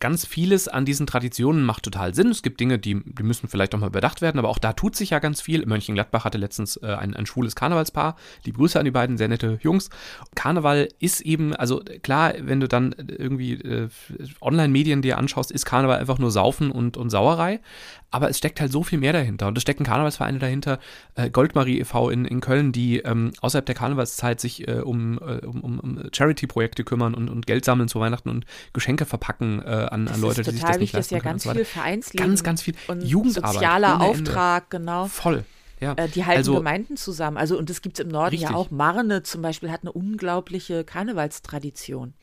[0.00, 2.28] ganz vieles an diesen Traditionen macht total Sinn.
[2.28, 4.96] Es gibt Dinge, die, die müssen vielleicht auch mal überdacht werden, aber auch da tut
[4.96, 5.64] sich ja ganz viel.
[5.66, 8.16] Mönchengladbach hatte letztens äh, ein, ein schwules Karnevalspaar.
[8.44, 9.90] Die Grüße an die beiden, sehr nette Jungs.
[10.34, 13.88] Karneval ist eben, also klar, wenn du dann irgendwie äh,
[14.40, 17.60] Online-Medien dir anschaust, ist Karneval einfach nur Saufen und, und Sauerei
[18.10, 19.46] aber es steckt halt so viel mehr dahinter.
[19.48, 20.78] Und es stecken Karnevalsvereine dahinter,
[21.16, 22.10] äh, Goldmarie e.V.
[22.10, 26.84] In, in Köln, die ähm, außerhalb der Karnevalszeit sich äh, um, äh, um, um Charity-Projekte
[26.84, 30.50] kümmern und, und Geld sammeln zu Weihnachten und Geschenke verpacken äh, an, an Leute, die
[30.50, 32.26] sich das nicht leisten Das ist ja ganz viel Vereinsleben.
[32.26, 32.74] Ganz, ganz viel.
[32.88, 33.52] Und Jugendarbeit.
[33.54, 35.06] Sozialer Auftrag, genau.
[35.06, 35.44] Voll.
[35.80, 37.36] Ja, Äh, die halten also- Gemeinden zusammen.
[37.36, 38.56] Also, und das gibt es im Norden ja Richtig.
[38.56, 38.70] auch.
[38.70, 42.14] Marne zum Beispiel hat eine unglaubliche Karnevalstradition.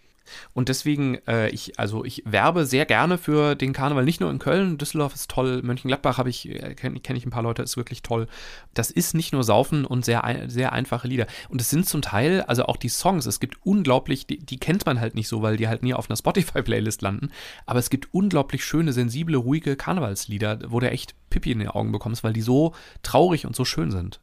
[0.53, 4.39] Und deswegen, äh, ich, also ich werbe sehr gerne für den Karneval, nicht nur in
[4.39, 7.77] Köln, Düsseldorf ist toll, Mönchengladbach habe ich, äh, kenne kenn ich ein paar Leute, ist
[7.77, 8.27] wirklich toll.
[8.73, 11.27] Das ist nicht nur Saufen und sehr, sehr einfache Lieder.
[11.49, 14.85] Und es sind zum Teil, also auch die Songs, es gibt unglaublich, die, die kennt
[14.85, 17.31] man halt nicht so, weil die halt nie auf einer Spotify-Playlist landen.
[17.65, 21.91] Aber es gibt unglaublich schöne, sensible, ruhige Karnevalslieder, wo du echt Pippi in den Augen
[21.91, 24.19] bekommst, weil die so traurig und so schön sind.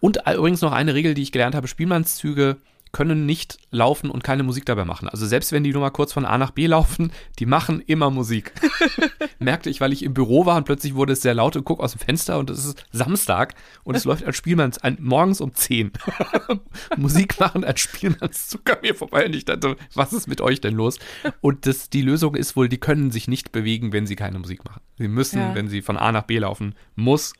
[0.00, 2.58] Und übrigens noch eine Regel, die ich gelernt habe: Spielmannszüge
[2.92, 5.08] können nicht laufen und keine Musik dabei machen.
[5.08, 8.10] Also selbst wenn die nur mal kurz von A nach B laufen, die machen immer
[8.10, 8.52] Musik.
[9.38, 11.80] Merkte ich, weil ich im Büro war und plötzlich wurde es sehr laut und guck
[11.80, 15.54] aus dem Fenster und es ist Samstag und es läuft ein Spielmanns ein, morgens um
[15.54, 15.92] 10.
[16.98, 20.74] Musik machen ein Spielmannszug an mir vorbei und ich dachte, was ist mit euch denn
[20.74, 20.98] los?
[21.40, 24.64] Und das, die Lösung ist wohl, die können sich nicht bewegen, wenn sie keine Musik
[24.64, 24.80] machen.
[24.98, 25.54] Sie müssen, Ja.
[25.54, 27.32] wenn sie von A nach B laufen, muss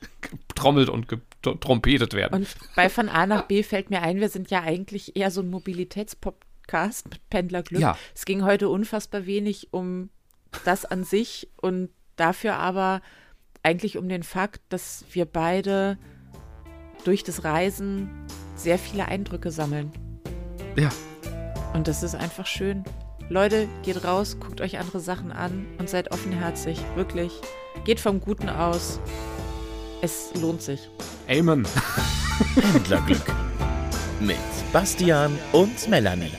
[0.48, 1.06] getrommelt und
[1.42, 2.34] getrompetet werden.
[2.34, 5.40] Und bei von A nach B fällt mir ein, wir sind ja eigentlich eher so
[5.40, 7.80] ein Mobilitätspodcast mit Pendlerglück.
[7.80, 7.96] Ja.
[8.14, 10.10] Es ging heute unfassbar wenig um
[10.64, 13.00] das an sich und dafür aber
[13.62, 15.98] eigentlich um den Fakt, dass wir beide
[17.04, 18.10] durch das Reisen
[18.54, 19.90] sehr viele Eindrücke sammeln.
[20.76, 20.90] ja.
[21.74, 22.84] Und das ist einfach schön.
[23.30, 26.78] Leute, geht raus, guckt euch andere Sachen an und seid offenherzig.
[26.96, 27.32] Wirklich.
[27.84, 29.00] Geht vom Guten aus.
[30.04, 30.90] Es lohnt sich.
[31.28, 31.64] Amen.
[32.56, 33.22] Pendlerglück
[34.18, 34.36] mit
[34.72, 36.32] Bastian und Melanie.